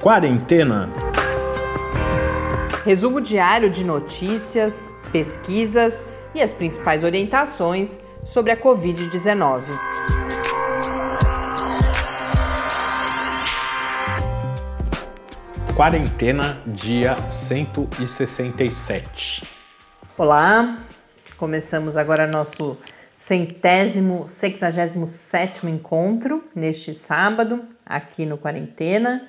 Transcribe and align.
Quarentena. 0.00 0.88
Resumo 2.86 3.20
diário 3.20 3.68
de 3.68 3.84
notícias, 3.84 4.88
pesquisas 5.12 6.06
e 6.34 6.40
as 6.40 6.54
principais 6.54 7.04
orientações 7.04 8.00
sobre 8.24 8.50
a 8.50 8.56
Covid-19. 8.56 9.62
Quarentena, 15.76 16.62
dia 16.66 17.14
167. 17.28 19.46
Olá, 20.16 20.78
começamos 21.36 21.98
agora 21.98 22.26
nosso 22.26 22.78
centésimo, 23.18 24.26
sexagésimo 24.26 25.06
sétimo 25.06 25.68
encontro 25.68 26.42
neste 26.54 26.94
sábado, 26.94 27.62
aqui 27.84 28.24
no 28.24 28.38
Quarentena. 28.38 29.28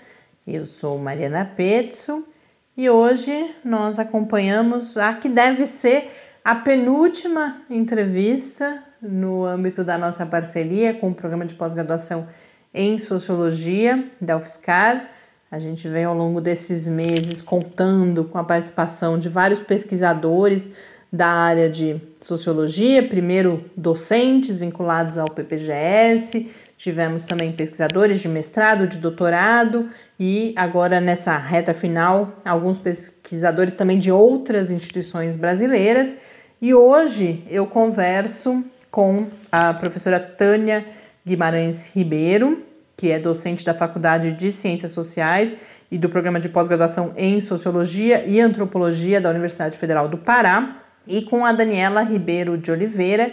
Eu 0.53 0.65
sou 0.65 0.97
Mariana 0.97 1.45
Petzo 1.45 2.27
e 2.75 2.89
hoje 2.89 3.55
nós 3.63 3.99
acompanhamos 3.99 4.97
a 4.97 5.13
que 5.13 5.29
deve 5.29 5.65
ser 5.65 6.11
a 6.43 6.53
penúltima 6.53 7.61
entrevista 7.69 8.83
no 9.01 9.45
âmbito 9.45 9.81
da 9.81 9.97
nossa 9.97 10.25
parceria 10.25 10.93
com 10.93 11.11
o 11.11 11.15
programa 11.15 11.45
de 11.45 11.53
pós-graduação 11.53 12.27
em 12.73 12.97
Sociologia 12.97 14.11
da 14.19 14.35
UFSCar. 14.35 15.09
A 15.49 15.57
gente 15.57 15.87
vem 15.87 16.03
ao 16.03 16.13
longo 16.13 16.41
desses 16.41 16.85
meses 16.85 17.41
contando 17.41 18.25
com 18.25 18.37
a 18.37 18.43
participação 18.43 19.17
de 19.17 19.29
vários 19.29 19.61
pesquisadores 19.61 20.71
da 21.13 21.27
área 21.27 21.69
de 21.69 22.01
sociologia, 22.19 23.07
primeiro 23.07 23.63
docentes 23.75 24.57
vinculados 24.57 25.17
ao 25.17 25.29
PPGS, 25.29 26.49
tivemos 26.81 27.25
também 27.25 27.51
pesquisadores 27.51 28.19
de 28.19 28.27
mestrado, 28.27 28.87
de 28.87 28.97
doutorado 28.97 29.87
e 30.19 30.53
agora 30.55 30.99
nessa 30.99 31.37
reta 31.37 31.73
final, 31.73 32.41
alguns 32.43 32.79
pesquisadores 32.79 33.75
também 33.75 33.99
de 33.99 34.11
outras 34.11 34.71
instituições 34.71 35.35
brasileiras. 35.35 36.15
E 36.59 36.73
hoje 36.73 37.43
eu 37.49 37.67
converso 37.67 38.63
com 38.89 39.27
a 39.51 39.73
professora 39.73 40.19
Tânia 40.19 40.85
Guimarães 41.25 41.91
Ribeiro, 41.95 42.63
que 42.97 43.11
é 43.11 43.19
docente 43.19 43.63
da 43.63 43.73
Faculdade 43.73 44.31
de 44.31 44.51
Ciências 44.51 44.91
Sociais 44.91 45.57
e 45.91 45.97
do 45.97 46.09
programa 46.09 46.39
de 46.39 46.49
pós-graduação 46.49 47.13
em 47.15 47.39
Sociologia 47.39 48.23
e 48.25 48.39
Antropologia 48.39 49.21
da 49.21 49.29
Universidade 49.29 49.77
Federal 49.77 50.07
do 50.07 50.17
Pará 50.17 50.79
e 51.07 51.21
com 51.21 51.45
a 51.45 51.51
Daniela 51.51 52.01
Ribeiro 52.01 52.57
de 52.57 52.71
Oliveira, 52.71 53.31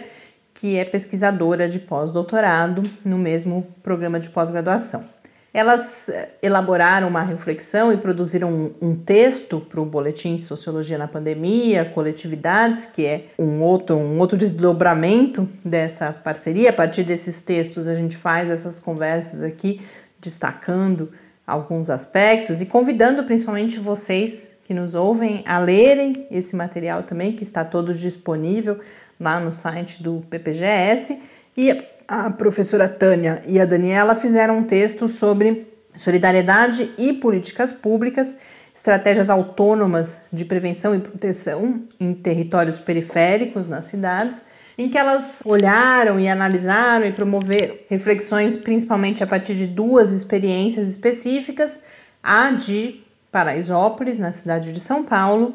que 0.59 0.77
é 0.77 0.83
pesquisadora 0.83 1.69
de 1.69 1.79
pós-doutorado 1.79 2.83
no 3.05 3.17
mesmo 3.17 3.65
programa 3.81 4.19
de 4.19 4.29
pós-graduação. 4.29 5.05
Elas 5.53 6.09
eh, 6.09 6.29
elaboraram 6.43 7.07
uma 7.07 7.21
reflexão 7.21 7.93
e 7.93 7.97
produziram 7.97 8.73
um, 8.81 8.93
texto 8.93 9.61
para 9.61 9.79
o 9.79 9.85
boletim 9.85 10.37
Sociologia 10.37 10.97
na 10.97 11.07
Pandemia, 11.07 11.85
Coletividades, 11.85 12.85
que 12.85 13.05
é 13.05 13.25
um 13.39 13.61
outro, 13.61 13.95
um 13.95 14.19
outro 14.19 14.37
desdobramento 14.37 15.47
dessa 15.63 16.11
parceria. 16.11 16.71
A 16.71 16.73
partir 16.73 17.03
desses 17.03 17.41
textos, 17.41 17.87
a 17.87 17.95
gente 17.95 18.17
faz 18.17 18.49
essas 18.49 18.81
conversas 18.81 19.41
aqui, 19.41 19.81
destacando 20.19 21.09
alguns 21.47 21.89
aspectos 21.89 22.61
e 22.61 22.65
convidando 22.65 23.23
principalmente 23.23 23.79
vocês 23.79 24.49
que 24.65 24.73
nos 24.73 24.93
ouvem 24.93 25.41
a 25.47 25.57
lerem 25.57 26.27
esse 26.29 26.55
material 26.55 27.03
também, 27.03 27.31
que 27.31 27.43
está 27.43 27.63
todo 27.63 27.93
disponível 27.93 28.77
lá 29.19 29.39
no 29.39 29.51
site 29.51 30.01
do 30.01 30.23
PPGS. 30.29 31.19
E 31.57 31.83
a 32.07 32.31
professora 32.31 32.87
Tânia 32.87 33.41
e 33.45 33.59
a 33.59 33.65
Daniela 33.65 34.15
fizeram 34.15 34.59
um 34.59 34.63
texto 34.63 35.07
sobre 35.07 35.67
solidariedade 35.95 36.91
e 36.97 37.13
políticas 37.13 37.71
públicas, 37.71 38.35
estratégias 38.73 39.29
autônomas 39.29 40.21
de 40.31 40.45
prevenção 40.45 40.95
e 40.95 40.99
proteção 40.99 41.83
em 41.99 42.13
territórios 42.13 42.79
periféricos 42.79 43.67
nas 43.67 43.87
cidades, 43.87 44.43
em 44.77 44.87
que 44.87 44.97
elas 44.97 45.41
olharam 45.45 46.19
e 46.19 46.29
analisaram 46.29 47.05
e 47.05 47.11
promoveram 47.11 47.75
reflexões 47.89 48.55
principalmente 48.55 49.23
a 49.23 49.27
partir 49.27 49.55
de 49.55 49.67
duas 49.67 50.11
experiências 50.11 50.87
específicas, 50.87 51.81
a 52.23 52.51
de 52.51 53.03
Paraisópolis, 53.31 54.17
na 54.17 54.31
cidade 54.31 54.71
de 54.71 54.79
São 54.79 55.03
Paulo, 55.03 55.53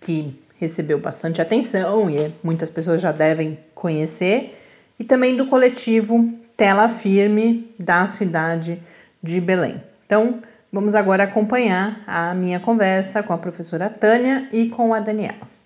que 0.00 0.38
recebeu 0.58 0.98
bastante 0.98 1.40
atenção 1.40 2.10
e 2.10 2.32
muitas 2.42 2.70
pessoas 2.70 3.00
já 3.00 3.12
devem 3.12 3.58
conhecer, 3.74 4.56
e 4.98 5.04
também 5.04 5.36
do 5.36 5.46
coletivo 5.46 6.32
Tela 6.56 6.88
Firme 6.88 7.74
da 7.78 8.06
cidade 8.06 8.82
de 9.22 9.40
Belém. 9.40 9.82
Então, 10.06 10.40
vamos 10.72 10.94
agora 10.94 11.24
acompanhar 11.24 12.02
a 12.06 12.32
minha 12.34 12.58
conversa 12.58 13.22
com 13.22 13.32
a 13.32 13.38
professora 13.38 13.90
Tânia 13.90 14.48
e 14.52 14.68
com 14.68 14.94
a 14.94 15.00
Daniela. 15.00 15.56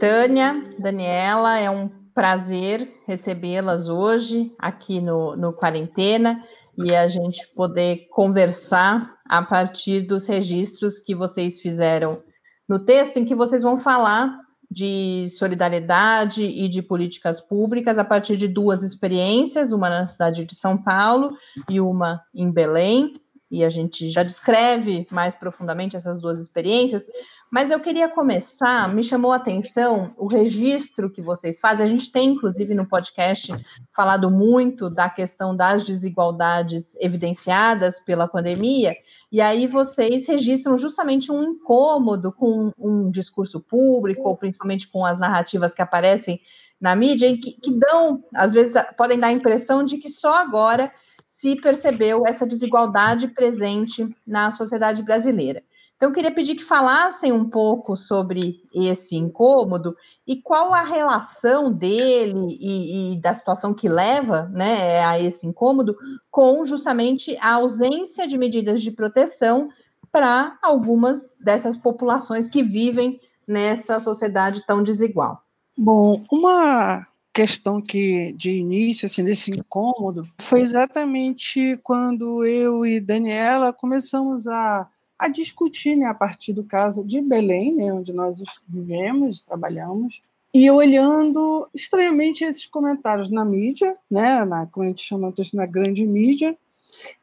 Tânia, 0.00 0.62
Daniela, 0.78 1.58
é 1.58 1.70
um 1.70 1.88
prazer 2.14 2.88
recebê-las 3.06 3.88
hoje 3.88 4.52
aqui 4.58 5.00
no, 5.00 5.36
no 5.36 5.52
Quarentena 5.52 6.42
e 6.78 6.94
a 6.94 7.08
gente 7.08 7.46
poder 7.54 8.08
conversar 8.10 9.14
a 9.24 9.42
partir 9.42 10.02
dos 10.02 10.26
registros 10.26 10.98
que 10.98 11.14
vocês 11.14 11.60
fizeram 11.60 12.22
no 12.68 12.78
texto, 12.78 13.18
em 13.18 13.24
que 13.24 13.34
vocês 13.34 13.62
vão 13.62 13.78
falar 13.78 14.38
de 14.70 15.26
solidariedade 15.28 16.44
e 16.44 16.68
de 16.68 16.82
políticas 16.82 17.40
públicas 17.40 17.98
a 17.98 18.04
partir 18.04 18.36
de 18.36 18.48
duas 18.48 18.82
experiências, 18.82 19.72
uma 19.72 19.88
na 19.88 20.06
cidade 20.06 20.44
de 20.44 20.54
São 20.54 20.76
Paulo 20.76 21.36
e 21.70 21.80
uma 21.80 22.20
em 22.34 22.50
Belém 22.50 23.14
e 23.54 23.64
a 23.64 23.70
gente 23.70 24.08
já 24.08 24.24
descreve 24.24 25.06
mais 25.12 25.36
profundamente 25.36 25.96
essas 25.96 26.20
duas 26.20 26.40
experiências, 26.40 27.08
mas 27.48 27.70
eu 27.70 27.78
queria 27.78 28.08
começar, 28.08 28.92
me 28.92 29.04
chamou 29.04 29.30
a 29.30 29.36
atenção 29.36 30.12
o 30.18 30.26
registro 30.26 31.08
que 31.08 31.22
vocês 31.22 31.60
fazem. 31.60 31.84
A 31.84 31.88
gente 31.88 32.10
tem, 32.10 32.30
inclusive, 32.30 32.74
no 32.74 32.84
podcast 32.84 33.54
falado 33.94 34.28
muito 34.28 34.90
da 34.90 35.08
questão 35.08 35.54
das 35.54 35.84
desigualdades 35.84 36.96
evidenciadas 36.96 38.00
pela 38.00 38.26
pandemia, 38.26 38.92
e 39.30 39.40
aí 39.40 39.68
vocês 39.68 40.26
registram 40.26 40.76
justamente 40.76 41.30
um 41.30 41.44
incômodo 41.44 42.32
com 42.32 42.72
um 42.76 43.08
discurso 43.08 43.60
público, 43.60 44.28
ou 44.28 44.36
principalmente 44.36 44.88
com 44.88 45.06
as 45.06 45.20
narrativas 45.20 45.72
que 45.72 45.82
aparecem 45.82 46.40
na 46.80 46.96
mídia, 46.96 47.30
que, 47.38 47.52
que 47.52 47.72
dão, 47.72 48.24
às 48.34 48.52
vezes, 48.52 48.74
podem 48.96 49.18
dar 49.18 49.28
a 49.28 49.32
impressão 49.32 49.84
de 49.84 49.96
que 49.96 50.08
só 50.08 50.34
agora 50.42 50.92
se 51.26 51.56
percebeu 51.56 52.26
essa 52.26 52.46
desigualdade 52.46 53.28
presente 53.28 54.08
na 54.26 54.50
sociedade 54.50 55.02
brasileira. 55.02 55.62
Então, 55.96 56.08
eu 56.08 56.14
queria 56.14 56.34
pedir 56.34 56.56
que 56.56 56.64
falassem 56.64 57.32
um 57.32 57.48
pouco 57.48 57.96
sobre 57.96 58.60
esse 58.74 59.16
incômodo 59.16 59.96
e 60.26 60.36
qual 60.36 60.74
a 60.74 60.82
relação 60.82 61.72
dele 61.72 62.58
e, 62.60 63.12
e, 63.12 63.20
da 63.20 63.32
situação 63.32 63.72
que 63.72 63.88
leva 63.88 64.50
né, 64.52 65.04
a 65.04 65.18
esse 65.18 65.46
incômodo 65.46 65.96
com 66.30 66.64
justamente 66.64 67.36
a 67.40 67.54
ausência 67.54 68.26
de 68.26 68.36
medidas 68.36 68.82
de 68.82 68.90
proteção 68.90 69.68
para 70.10 70.58
algumas 70.62 71.38
dessas 71.38 71.76
populações 71.76 72.48
que 72.48 72.62
vivem 72.62 73.20
nessa 73.46 74.00
sociedade 74.00 74.66
tão 74.66 74.82
desigual. 74.82 75.42
Bom, 75.76 76.22
uma 76.30 77.06
questão 77.34 77.82
que 77.82 78.32
de 78.34 78.52
início 78.52 79.06
assim 79.06 79.24
desse 79.24 79.50
incômodo 79.50 80.26
foi 80.38 80.60
exatamente 80.60 81.76
quando 81.82 82.44
eu 82.44 82.86
e 82.86 83.00
Daniela 83.00 83.72
começamos 83.72 84.46
a, 84.46 84.88
a 85.18 85.26
discutir 85.28 85.96
né, 85.96 86.06
a 86.06 86.14
partir 86.14 86.52
do 86.52 86.62
caso 86.62 87.02
de 87.04 87.20
Belém, 87.20 87.74
né, 87.74 87.92
onde 87.92 88.12
nós 88.12 88.40
vivemos, 88.68 89.40
trabalhamos, 89.40 90.22
e 90.54 90.70
olhando 90.70 91.68
estranhamente 91.74 92.44
esses 92.44 92.66
comentários 92.66 93.28
na 93.28 93.44
mídia, 93.44 93.96
né, 94.08 94.44
na, 94.44 94.66
como 94.66 94.86
a 94.86 94.88
gente 94.88 95.04
chama 95.04 95.34
na 95.52 95.66
grande 95.66 96.06
mídia, 96.06 96.56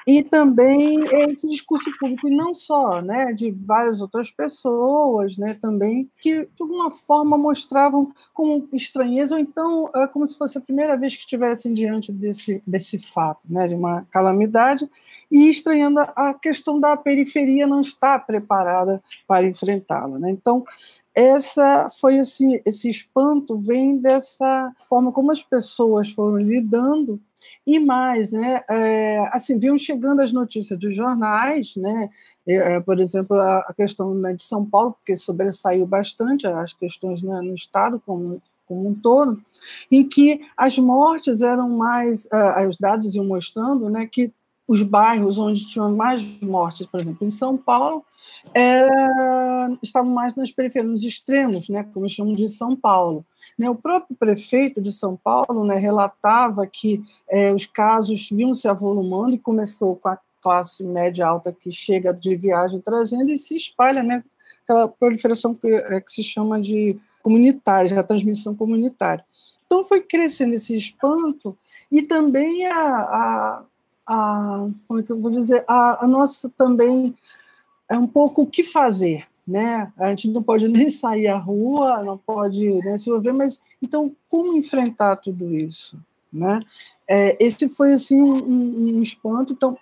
e 0.08 0.24
também 0.24 1.06
esse 1.30 1.48
discurso 1.48 1.92
público, 2.00 2.28
e 2.28 2.36
não 2.36 2.54
só, 2.54 3.02
né, 3.02 3.32
de 3.34 3.52
várias 3.52 4.02
outras 4.02 4.32
pessoas, 4.32 5.38
né, 5.38 5.54
também, 5.54 6.10
que 6.18 6.46
de 6.46 6.62
alguma 6.62 6.90
forma 6.92 7.38
mostravam 7.38 8.12
com 8.34 8.68
estranheza, 8.74 9.36
ou 9.36 9.42
então 9.42 9.90
é 9.96 10.08
como 10.08 10.26
se 10.26 10.38
fosse 10.38 10.58
a 10.58 10.62
primeira 10.62 10.98
vez 10.98 11.16
que 11.16 11.22
estivessem 11.22 11.74
diante 11.74 12.12
desse, 12.12 12.62
desse 12.66 12.98
fato, 13.00 13.48
né, 13.50 13.68
de 13.68 13.76
uma 13.76 14.06
calamidade, 14.12 14.90
e 15.32 15.50
estranhando 15.50 16.00
a 16.00 16.34
questão 16.34 16.80
da 16.80 16.98
periferia 16.98 17.68
não 17.68 17.82
estar 17.82 18.26
preparada 18.26 19.02
para 19.28 19.48
enfrentá-la. 19.48 20.20
Né? 20.20 20.32
Então, 20.32 20.64
essa 21.14 21.90
foi 22.00 22.18
esse, 22.18 22.62
esse 22.66 22.90
espanto 22.90 23.58
vem 23.58 23.98
dessa 23.98 24.74
forma 24.88 25.12
como 25.12 25.32
as 25.32 25.44
pessoas 25.44 26.10
foram 26.10 26.38
lidando 26.38 27.20
e 27.66 27.80
mais, 27.80 28.32
né, 28.32 28.64
é, 28.70 29.20
assim, 29.32 29.58
vinham 29.58 29.78
chegando 29.92 30.22
as 30.22 30.32
notícias 30.32 30.80
dos 30.80 30.96
jornais, 30.96 31.76
né, 31.76 32.10
é, 32.48 32.80
por 32.80 33.00
exemplo, 33.00 33.38
a, 33.40 33.74
questão 33.76 34.14
né, 34.16 34.34
de 34.34 34.44
São 34.44 34.66
Paulo, 34.66 34.94
porque 34.94 35.16
sobressaiu 35.16 35.86
bastante 35.86 36.48
as 36.48 36.74
questões 36.74 37.22
né, 37.22 37.42
no 37.42 37.54
Estado, 37.54 38.02
como, 38.06 38.42
como 38.66 38.88
um 38.88 38.94
todo, 38.94 39.42
em 39.92 40.08
que 40.08 40.42
as 40.56 40.78
mortes 40.78 41.42
eram 41.42 41.70
mais, 41.70 42.26
uh, 42.26 42.68
os 42.68 42.78
dados 42.78 43.16
iam 43.16 43.26
mostrando 43.26 43.90
né, 43.90 44.08
que 44.10 44.32
os 44.72 44.84
bairros 44.84 45.38
onde 45.38 45.68
tinham 45.68 45.94
mais 45.94 46.24
mortes, 46.42 46.88
por 46.88 47.02
exemplo, 47.02 47.28
em 47.28 47.30
São 47.30 47.58
Paulo, 47.58 48.06
era, 48.54 49.70
estavam 49.84 50.10
mais 50.10 50.34
nas 50.34 50.50
periferias, 50.50 50.90
nos 50.90 51.04
extremos, 51.04 51.68
né, 51.68 51.84
como 51.94 52.08
chamamos 52.08 52.40
de 52.40 52.48
São 52.48 52.74
Paulo. 52.74 53.26
Né, 53.60 53.70
o 53.70 53.76
próprio 53.76 54.16
prefeito 54.16 54.82
de 54.82 54.94
São 54.94 55.18
Paulo 55.18 55.66
né, 55.66 55.76
relatava 55.76 56.66
que 56.66 57.04
é, 57.30 57.52
os 57.52 57.66
casos 57.66 58.30
vinham 58.30 58.54
se 58.54 58.66
avolumando 58.66 59.36
e 59.36 59.40
começou 59.40 59.98
com 59.98 60.08
a 60.08 60.18
classe 60.42 60.86
média 60.86 61.28
alta 61.28 61.52
que 61.52 61.70
chega 61.70 62.14
de 62.14 62.34
viagem 62.38 62.80
trazendo 62.80 63.30
e 63.30 63.38
se 63.38 63.58
espalha, 63.58 64.02
né, 64.02 64.24
aquela 64.64 64.88
proliferação 64.88 65.52
que, 65.52 65.68
é, 65.68 66.00
que 66.00 66.14
se 66.14 66.24
chama 66.24 66.62
de 66.62 66.98
comunitária, 67.22 68.00
a 68.00 68.04
transmissão 68.04 68.56
comunitária. 68.56 69.26
Então 69.66 69.84
foi 69.84 70.00
crescendo 70.00 70.56
esse 70.56 70.74
espanto 70.74 71.58
e 71.92 72.04
também 72.04 72.66
a, 72.68 72.80
a 72.80 73.64
a, 74.08 74.68
como 74.88 75.00
é 75.00 75.04
que 75.04 75.12
eu 75.12 75.20
vou 75.20 75.32
dizer, 75.32 75.64
a, 75.68 76.06
a 76.06 76.08
nossa 76.08 76.50
também 76.50 77.16
é 77.90 77.98
um 77.98 78.08
pouco 78.08 78.44
o 78.44 78.48
que 78.48 78.64
fazer, 78.64 79.26
né? 79.48 79.92
A 79.98 80.10
gente 80.10 80.30
não 80.30 80.42
pode 80.42 80.68
nem 80.70 80.90
sair 80.90 81.28
à 81.28 81.38
rua, 81.38 82.04
não 82.04 82.18
pode 82.18 82.70
né, 82.84 82.98
se 82.98 83.10
envolver, 83.10 83.34
mas 83.34 83.62
então 83.82 84.12
como 84.30 84.58
enfrentar 84.58 85.18
tudo 85.18 85.54
isso, 85.56 86.00
né? 86.32 86.60
É, 87.08 87.36
esse 87.44 87.68
foi 87.68 87.94
assim 87.94 88.22
um, 88.22 88.98
um 88.98 89.02
espanto, 89.02 89.54
então 89.54 89.78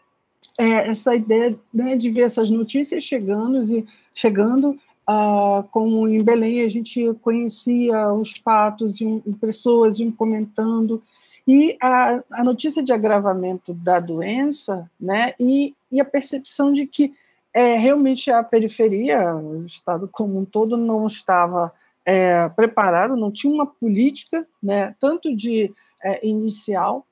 é, 0.58 0.90
essa 0.90 1.16
ideia 1.16 1.58
né, 1.74 1.96
de 1.96 2.10
ver 2.10 2.22
essas 2.22 2.50
notícias 2.50 3.04
chegando 3.04 3.60
e 3.62 3.86
chegando 4.16 4.78
Uh, 5.10 5.64
como 5.72 6.08
em 6.08 6.22
Belém 6.22 6.62
a 6.62 6.70
gente 6.70 7.12
conhecia 7.24 8.14
os 8.14 8.34
fatos 8.34 9.02
e, 9.02 9.08
pessoas 9.42 9.98
iam 9.98 10.12
comentando 10.12 11.02
e 11.52 11.76
a, 11.82 12.24
a 12.34 12.44
notícia 12.44 12.84
de 12.84 12.94
agravamento 12.94 13.74
da 13.74 14.00
doença, 14.00 14.88
né, 15.02 15.34
e, 15.40 15.76
e 15.92 16.00
a 16.00 16.06
percepção 16.06 16.72
de 16.72 16.86
que 16.86 17.12
é, 17.52 17.74
realmente 17.74 18.30
a 18.30 18.44
periferia, 18.44 19.36
o 19.36 19.66
Estado 19.66 20.08
como 20.08 20.38
um 20.38 20.46
todo, 20.46 20.78
não 20.78 21.08
estava 21.08 21.74
é, 22.06 22.48
preparado, 22.50 23.18
não 23.18 23.32
tinha 23.32 23.52
uma 23.52 23.66
política, 23.66 24.48
né, 24.62 24.96
tanto 25.00 25.36
de 25.36 25.74
é, 26.04 26.24
inicial, 26.24 27.04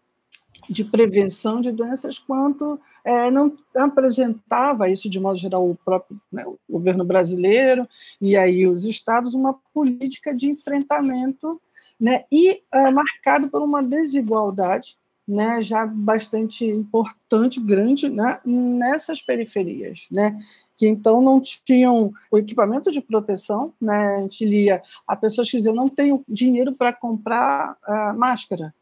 de 0.70 0.84
prevenção 0.84 1.60
de 1.60 1.72
doenças, 1.72 2.20
quanto 2.20 2.80
é, 3.04 3.32
não 3.32 3.52
apresentava 3.76 4.88
isso 4.88 5.10
de 5.10 5.20
modo 5.20 5.40
geral 5.40 5.68
o 5.68 5.76
próprio 5.84 6.16
né, 6.32 6.44
o 6.46 6.74
governo 6.74 7.04
brasileiro 7.04 7.90
e 8.22 8.38
aí 8.38 8.68
os 8.68 8.86
estados 8.86 9.34
uma 9.34 9.56
política 9.74 10.36
de 10.36 10.48
enfrentamento 10.48 11.60
né, 12.00 12.26
e 12.32 12.62
é, 12.74 12.92
marcado 12.92 13.50
por 13.50 13.62
uma 13.62 13.82
desigualdade 13.82 14.98
né, 15.28 15.60
já 15.60 15.86
bastante 15.86 16.66
importante, 16.66 17.60
grande, 17.60 18.08
né, 18.08 18.40
nessas 18.46 19.22
periferias, 19.22 20.08
né, 20.10 20.40
que 20.76 20.88
então 20.88 21.22
não 21.22 21.42
tinham 21.42 22.14
o 22.32 22.38
equipamento 22.38 22.90
de 22.92 23.02
proteção, 23.02 23.74
né, 23.82 24.16
a 24.16 24.20
gente 24.22 24.46
lia, 24.46 24.82
a 25.06 25.18
pessoas 25.18 25.52
que 25.52 25.58
diziam, 25.58 25.76
não 25.76 25.90
tenho 25.90 26.24
dinheiro 26.30 26.74
para 26.74 26.94
comprar 26.94 27.76
uh, 27.86 28.18
máscara, 28.18 28.74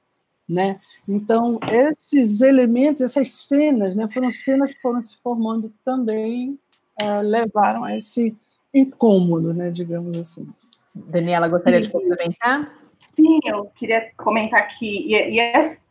né, 0.47 0.79
então 1.07 1.59
esses 1.68 2.41
elementos, 2.41 3.01
essas 3.01 3.31
cenas, 3.31 3.95
né, 3.95 4.07
foram 4.07 4.29
cenas 4.29 4.71
que 4.75 4.81
foram 4.81 5.01
se 5.01 5.18
formando 5.23 5.73
também, 5.83 6.59
uh, 7.01 7.21
levaram 7.23 7.83
a 7.83 7.97
esse 7.97 8.35
incômodo, 8.71 9.51
né, 9.51 9.71
digamos 9.71 10.15
assim. 10.15 10.47
Daniela, 10.94 11.47
gostaria 11.47 11.81
de 11.81 11.89
complementar? 11.89 12.84
Sim, 13.15 13.39
eu 13.45 13.65
queria 13.75 14.12
comentar 14.17 14.67
que 14.67 15.13
e, 15.13 15.39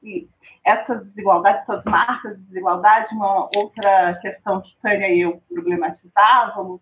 e, 0.02 0.28
essas 0.64 1.04
desigualdades, 1.06 1.62
essas 1.62 1.84
marcas 1.84 2.36
de 2.36 2.42
desigualdade, 2.44 3.14
uma 3.14 3.48
outra 3.54 4.18
questão 4.20 4.60
que 4.62 4.76
Tânia 4.82 5.08
e 5.08 5.20
eu 5.20 5.42
problematizávamos, 5.52 6.80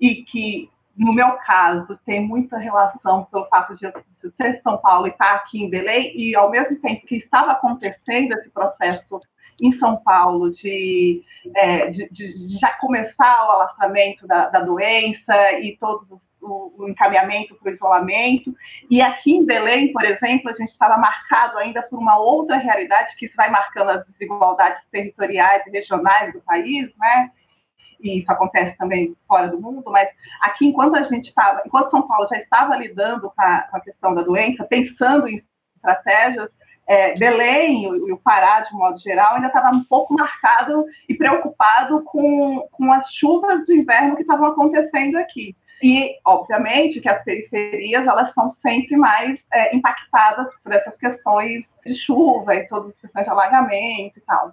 e 0.00 0.16
que, 0.24 0.70
no 0.96 1.12
meu 1.12 1.32
caso, 1.38 1.98
tem 2.04 2.20
muita 2.20 2.58
relação 2.58 3.24
pelo 3.24 3.46
fato 3.46 3.74
de 3.76 3.86
eu 3.86 3.92
ser 4.40 4.60
São 4.62 4.76
Paulo 4.78 5.06
e 5.06 5.10
estar 5.10 5.34
aqui 5.34 5.62
em 5.62 5.70
Belém, 5.70 6.12
e 6.16 6.36
ao 6.36 6.50
mesmo 6.50 6.76
tempo 6.80 7.06
que 7.06 7.16
estava 7.16 7.52
acontecendo 7.52 8.32
esse 8.32 8.50
processo 8.50 9.20
em 9.62 9.72
São 9.78 9.96
Paulo 9.96 10.50
de, 10.50 11.22
é, 11.56 11.90
de, 11.90 12.08
de 12.10 12.58
já 12.58 12.74
começar 12.74 13.46
o 13.46 13.52
alastramento 13.52 14.26
da, 14.26 14.48
da 14.48 14.60
doença 14.60 15.52
e 15.60 15.76
todos 15.76 16.10
os 16.10 16.20
o, 16.44 16.72
o 16.76 16.88
encaminhamento 16.88 17.54
para 17.56 17.72
o 17.72 17.74
isolamento. 17.74 18.54
E 18.90 19.00
aqui 19.00 19.32
em 19.32 19.44
Belém, 19.44 19.92
por 19.92 20.04
exemplo, 20.04 20.50
a 20.50 20.54
gente 20.54 20.70
estava 20.70 20.96
marcado 20.98 21.58
ainda 21.58 21.82
por 21.82 21.98
uma 21.98 22.18
outra 22.18 22.56
realidade 22.56 23.16
que 23.16 23.28
vai 23.34 23.50
marcando 23.50 23.90
as 23.90 24.06
desigualdades 24.06 24.82
territoriais 24.90 25.66
e 25.66 25.70
regionais 25.70 26.32
do 26.32 26.40
país, 26.40 26.90
né? 26.98 27.30
E 28.00 28.20
isso 28.20 28.30
acontece 28.30 28.76
também 28.76 29.16
fora 29.26 29.48
do 29.48 29.60
mundo, 29.60 29.90
mas 29.90 30.08
aqui, 30.42 30.66
enquanto 30.66 30.94
a 30.96 31.02
gente 31.04 31.28
estava, 31.28 31.62
enquanto 31.64 31.90
São 31.90 32.06
Paulo 32.06 32.28
já 32.28 32.38
estava 32.38 32.76
lidando 32.76 33.32
com 33.34 33.42
a, 33.42 33.62
com 33.62 33.76
a 33.78 33.80
questão 33.80 34.14
da 34.14 34.22
doença, 34.22 34.64
pensando 34.64 35.26
em 35.26 35.42
estratégias, 35.76 36.50
é, 36.86 37.14
Belém 37.14 37.84
e 37.84 38.12
o 38.12 38.18
Pará, 38.18 38.60
de 38.60 38.74
modo 38.74 38.98
geral, 38.98 39.36
ainda 39.36 39.46
estava 39.46 39.74
um 39.74 39.84
pouco 39.84 40.12
marcado 40.12 40.84
e 41.08 41.14
preocupado 41.14 42.02
com, 42.04 42.68
com 42.72 42.92
as 42.92 43.10
chuvas 43.14 43.64
do 43.64 43.72
inverno 43.72 44.16
que 44.16 44.22
estavam 44.22 44.48
acontecendo 44.48 45.16
aqui. 45.16 45.56
E, 45.82 46.16
obviamente, 46.24 47.00
que 47.00 47.08
as 47.08 47.22
periferias 47.24 48.06
elas 48.06 48.32
são 48.32 48.54
sempre 48.62 48.96
mais 48.96 49.38
é, 49.52 49.74
impactadas 49.74 50.48
por 50.62 50.72
essas 50.72 50.96
questões 50.96 51.68
de 51.84 51.94
chuva 51.96 52.54
e 52.54 52.68
todas 52.68 52.90
as 52.90 53.00
questões 53.00 53.24
de 53.24 53.30
alagamento 53.30 54.18
e 54.18 54.22
tal. 54.22 54.52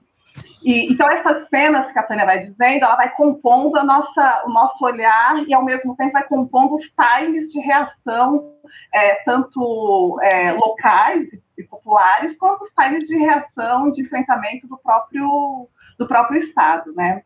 E, 0.64 0.92
então, 0.92 1.10
essas 1.10 1.50
cenas 1.50 1.92
que 1.92 2.00
a 2.00 2.04
Tânia 2.04 2.26
vai 2.26 2.40
dizendo, 2.40 2.86
ela 2.86 2.96
vai 2.96 3.10
compondo 3.16 3.78
a 3.78 3.84
nossa, 3.84 4.44
o 4.46 4.50
nosso 4.50 4.84
olhar 4.86 5.44
e, 5.48 5.54
ao 5.54 5.66
mesmo 5.66 5.96
tempo, 5.96 6.14
vai 6.14 6.24
compondo 6.24 6.76
os 6.76 6.86
times 6.86 7.52
de 7.52 7.60
reação, 7.60 8.54
é, 8.94 9.16
tanto 9.24 10.20
é, 10.22 10.52
locais 10.52 11.28
e 11.58 11.64
populares, 11.64 12.38
quanto 12.38 12.64
os 12.64 12.72
times 12.80 13.04
de 13.08 13.18
reação, 13.18 13.92
de 13.92 14.02
enfrentamento 14.02 14.68
do 14.68 14.78
próprio, 14.78 15.68
do 15.98 16.08
próprio 16.08 16.42
Estado. 16.44 16.94
Né? 16.94 17.24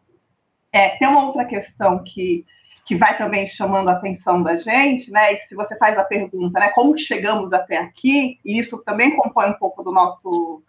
É, 0.72 0.90
tem 0.98 1.08
uma 1.08 1.26
outra 1.26 1.46
questão 1.46 2.04
que 2.04 2.46
que 2.86 2.96
vai 2.96 3.18
também 3.18 3.48
chamando 3.50 3.90
a 3.90 3.94
atenção 3.94 4.44
da 4.44 4.56
gente, 4.58 5.10
né? 5.10 5.34
E 5.34 5.48
se 5.48 5.56
você 5.56 5.76
faz 5.78 5.98
a 5.98 6.04
pergunta, 6.04 6.60
né, 6.60 6.70
como 6.70 6.98
chegamos 6.98 7.52
até 7.52 7.78
aqui, 7.78 8.40
e 8.46 8.60
isso 8.60 8.78
também 8.86 9.16
compõe 9.16 9.50
um 9.50 9.54
pouco 9.54 9.84
do 9.84 9.92
nosso, 9.92 10.62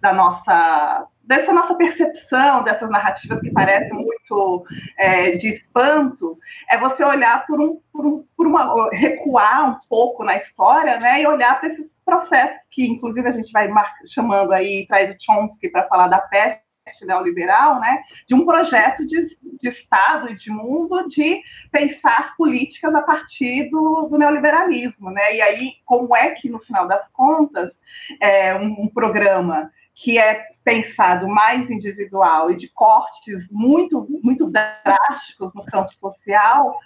da 0.00 0.12
nossa, 0.12 1.08
dessa 1.24 1.52
nossa 1.52 1.74
percepção 1.74 2.62
dessas 2.62 2.88
narrativas 2.88 3.40
que 3.40 3.50
parecem 3.50 3.92
muito 3.92 4.64
é, 4.96 5.32
de 5.32 5.54
espanto, 5.54 6.38
é 6.70 6.78
você 6.78 7.02
olhar 7.02 7.44
por 7.46 7.60
um, 7.60 7.80
por 7.92 8.06
um, 8.06 8.24
por 8.36 8.46
uma 8.46 8.88
recuar 8.92 9.70
um 9.70 9.78
pouco 9.88 10.22
na 10.22 10.36
história, 10.36 11.00
né? 11.00 11.22
E 11.22 11.26
olhar 11.26 11.58
para 11.58 11.70
esses 11.70 11.86
processos 12.04 12.60
que, 12.70 12.86
inclusive, 12.86 13.28
a 13.28 13.32
gente 13.32 13.50
vai 13.50 13.68
chamando 14.14 14.52
aí, 14.52 14.86
traz 14.86 15.10
o 15.10 15.18
Chomsky 15.20 15.68
para 15.68 15.88
falar 15.88 16.06
da 16.06 16.20
peste 16.20 16.65
neoliberal, 17.02 17.80
né, 17.80 18.02
de 18.28 18.34
um 18.34 18.44
projeto 18.44 19.06
de, 19.06 19.36
de, 19.60 19.68
Estado 19.68 20.30
e 20.30 20.36
de 20.36 20.50
mundo 20.50 21.08
de 21.08 21.42
pensar 21.72 22.34
políticas 22.36 22.94
a 22.94 23.02
partir 23.02 23.68
do, 23.70 24.08
do, 24.08 24.16
neoliberalismo. 24.16 25.10
Né? 25.10 25.36
E 25.36 25.42
aí, 25.42 25.72
como 25.84 26.14
é 26.14 26.30
que, 26.30 26.48
no 26.48 26.60
final 26.60 26.86
das 26.86 27.06
contas, 27.12 27.72
é 28.20 28.54
um, 28.54 28.82
um 28.82 28.88
programa 28.88 29.70
que 29.94 30.18
é 30.18 30.46
pensado 30.62 31.26
mais 31.26 31.68
individual 31.70 32.50
e 32.50 32.56
de 32.56 32.68
cortes 32.68 33.46
muito, 33.50 34.06
muito 34.22 34.50
drásticos 34.50 35.52
no 35.54 35.64
campo 35.64 35.92
social, 35.94 36.78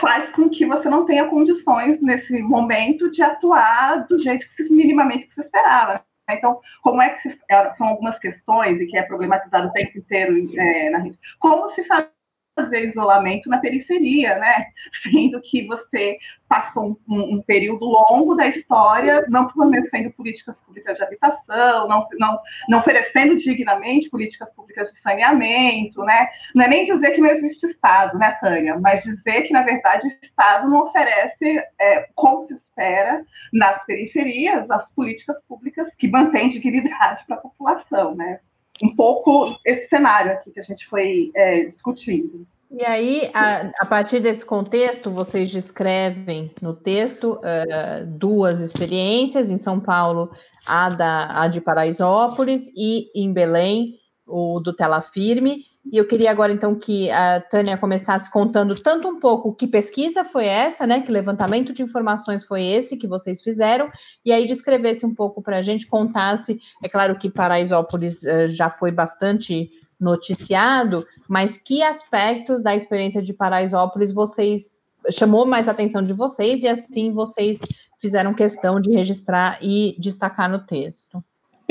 faz 0.00 0.30
com 0.34 0.48
que 0.48 0.64
você 0.64 0.88
não 0.88 1.04
tenha 1.04 1.28
condições, 1.28 2.00
nesse 2.00 2.40
momento, 2.42 3.10
de 3.10 3.22
atuar 3.22 4.06
do 4.08 4.18
jeito 4.18 4.46
que 4.56 4.64
minimamente 4.64 5.28
se 5.34 5.40
esperava. 5.40 6.02
Então, 6.30 6.60
como 6.82 7.02
é 7.02 7.10
que 7.10 7.28
se, 7.28 7.40
é, 7.50 7.74
são 7.74 7.88
algumas 7.88 8.18
questões 8.18 8.80
e 8.80 8.86
que 8.86 8.96
é 8.96 9.02
problematizado 9.02 9.68
o 9.68 9.72
tempo 9.72 9.98
inteiro 9.98 10.40
é, 10.56 10.90
na 10.90 10.98
rede? 10.98 11.18
Como 11.38 11.70
se 11.74 11.84
faz 11.84 12.08
fazer 12.54 12.88
isolamento 12.88 13.48
na 13.48 13.58
periferia, 13.58 14.38
né? 14.38 14.66
Sendo 15.02 15.40
que 15.40 15.66
você 15.66 16.18
passou 16.48 16.98
um, 17.08 17.36
um, 17.36 17.42
período 17.42 17.84
longo 17.86 18.34
da 18.34 18.46
história 18.46 19.24
não 19.28 19.48
fornecendo 19.50 20.10
políticas 20.12 20.54
públicas 20.66 20.96
de 20.96 21.02
habitação, 21.02 21.88
não, 21.88 22.06
não, 22.18 22.38
não 22.68 22.78
oferecendo 22.80 23.38
dignamente 23.38 24.10
políticas 24.10 24.52
públicas 24.54 24.92
de 24.92 25.00
saneamento, 25.00 26.02
né? 26.04 26.28
Não 26.54 26.64
é 26.64 26.68
nem 26.68 26.84
dizer 26.84 27.12
que 27.12 27.20
não 27.20 27.30
existe 27.30 27.66
Estado, 27.66 28.18
né, 28.18 28.32
Tânia? 28.40 28.78
Mas 28.78 29.02
dizer 29.02 29.42
que, 29.42 29.52
na 29.52 29.62
verdade, 29.62 30.06
o 30.06 30.24
Estado 30.24 30.68
não 30.68 30.86
oferece, 30.86 31.62
é, 31.80 32.08
como 32.14 32.46
se 32.46 32.54
espera, 32.54 33.24
nas 33.52 33.84
periferias, 33.84 34.70
as 34.70 34.88
políticas 34.92 35.36
públicas 35.48 35.88
que 35.98 36.08
mantêm 36.08 36.50
dignidade 36.50 37.24
para 37.26 37.36
a 37.36 37.40
população, 37.40 38.14
né? 38.14 38.40
Um 38.82 38.94
pouco 38.94 39.58
esse 39.64 39.88
cenário 39.88 40.32
aqui 40.32 40.50
que 40.50 40.60
a 40.60 40.64
gente 40.64 40.86
foi 40.86 41.30
é, 41.34 41.64
discutindo. 41.66 42.46
E 42.70 42.82
aí, 42.86 43.30
a, 43.34 43.70
a, 43.80 43.86
partir 43.86 44.18
desse 44.18 44.46
contexto, 44.46 45.10
vocês 45.10 45.50
descrevem 45.50 46.50
no 46.62 46.72
texto 46.72 47.34
uh, 47.34 48.06
duas 48.06 48.60
experiências, 48.60 49.50
em 49.50 49.58
São 49.58 49.78
Paulo, 49.78 50.30
a, 50.66 50.88
da, 50.88 51.42
a 51.42 51.48
de 51.48 51.60
Paraisópolis 51.60 52.72
e 52.74 53.10
em 53.14 53.30
Belém, 53.30 53.98
o 54.26 54.58
do 54.58 54.74
Tela 54.74 55.02
Firme. 55.02 55.66
E 55.90 55.98
eu 55.98 56.06
queria 56.06 56.30
agora, 56.30 56.52
então, 56.52 56.76
que 56.76 57.10
a 57.10 57.40
Tânia 57.40 57.76
começasse 57.76 58.30
contando 58.30 58.74
tanto 58.74 59.08
um 59.08 59.18
pouco 59.18 59.52
que 59.52 59.66
pesquisa 59.66 60.24
foi 60.24 60.46
essa, 60.46 60.86
né? 60.86 61.00
Que 61.00 61.10
levantamento 61.10 61.72
de 61.72 61.82
informações 61.82 62.44
foi 62.44 62.62
esse 62.64 62.96
que 62.96 63.08
vocês 63.08 63.42
fizeram, 63.42 63.90
e 64.24 64.32
aí 64.32 64.46
descrevesse 64.46 65.04
um 65.04 65.14
pouco 65.14 65.42
para 65.42 65.58
a 65.58 65.62
gente, 65.62 65.86
contasse. 65.86 66.60
É 66.82 66.88
claro 66.88 67.18
que 67.18 67.28
Paraisópolis 67.28 68.22
uh, 68.22 68.46
já 68.46 68.70
foi 68.70 68.92
bastante 68.92 69.70
noticiado, 69.98 71.06
mas 71.28 71.58
que 71.58 71.82
aspectos 71.82 72.62
da 72.62 72.74
experiência 72.74 73.20
de 73.20 73.32
Paraisópolis 73.32 74.12
vocês 74.12 74.84
chamou 75.10 75.46
mais 75.46 75.68
atenção 75.68 76.02
de 76.02 76.12
vocês 76.12 76.62
e 76.62 76.68
assim 76.68 77.12
vocês 77.12 77.60
fizeram 77.98 78.34
questão 78.34 78.80
de 78.80 78.90
registrar 78.90 79.58
e 79.62 79.96
destacar 79.98 80.48
no 80.50 80.64
texto? 80.64 81.22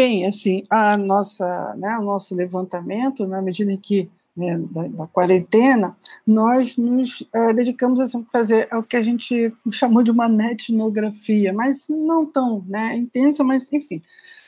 Bem, 0.03 0.25
assim, 0.25 0.63
a 0.67 0.98
nossa, 0.98 1.75
né, 1.75 1.96
o 2.00 2.01
nosso 2.01 2.34
levantamento, 2.34 3.27
na 3.27 3.39
medida 3.39 3.72
em 3.72 3.77
que 3.77 4.10
né, 4.36 4.58
da, 4.72 4.88
da, 4.88 5.05
quarentena, 5.05 5.96
nós 6.25 6.75
nos 6.75 7.24
é, 7.31 7.53
dedicamos 7.53 8.00
assim, 8.00 8.25
a 8.27 8.31
fazer 8.31 8.67
o 8.74 8.81
que 8.81 8.98
a 8.98 9.03
gente 9.03 9.53
chamou 9.72 10.01
de 10.01 10.10
uma 10.10 10.27
netnografia, 10.27 11.53
mas 11.53 11.86
não 11.88 12.25
tão 12.25 12.65
né, 12.67 12.96
intensa, 12.98 13.43
mas 13.43 13.72
enfim, 13.72 14.01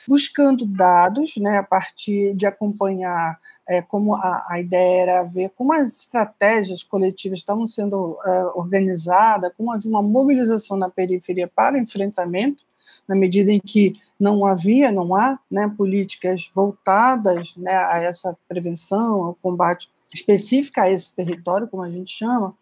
buscando 0.08 0.66
dados 0.66 1.36
né, 1.36 1.58
a 1.58 1.62
partir 1.62 2.34
de 2.34 2.46
acompanhar 2.46 3.38
é, 3.68 3.80
como 3.80 4.16
a, 4.16 4.44
a, 4.50 4.60
ideia 4.60 5.02
era 5.02 5.22
ver 5.22 5.50
como 5.50 5.72
as 5.72 6.00
estratégias 6.00 6.82
coletivas 6.82 7.38
estavam 7.38 7.64
sendo 7.64 8.18
é, 8.26 8.44
organizadas, 8.56 9.52
como 9.56 9.70
havia 9.70 9.88
uma 9.88 10.02
mobilização 10.02 10.76
na 10.76 10.90
periferia 10.90 11.46
para 11.46 11.78
enfrentamento, 11.78 12.64
na 13.06 13.14
medida 13.14 13.52
em 13.52 13.60
que 13.60 13.94
não 14.18 14.46
havia, 14.46 14.92
não 14.92 15.14
há 15.14 15.38
né, 15.50 15.72
políticas 15.76 16.50
voltadas 16.54 17.54
né, 17.56 17.74
a 17.74 17.98
essa 18.02 18.36
prevenção, 18.48 19.24
ao 19.24 19.34
combate 19.34 19.90
específica 20.12 20.82
a 20.82 20.90
esse 20.90 21.14
território, 21.14 21.68
como 21.68 21.82
a 21.82 21.90
gente 21.90 22.12
chama. 22.16 22.54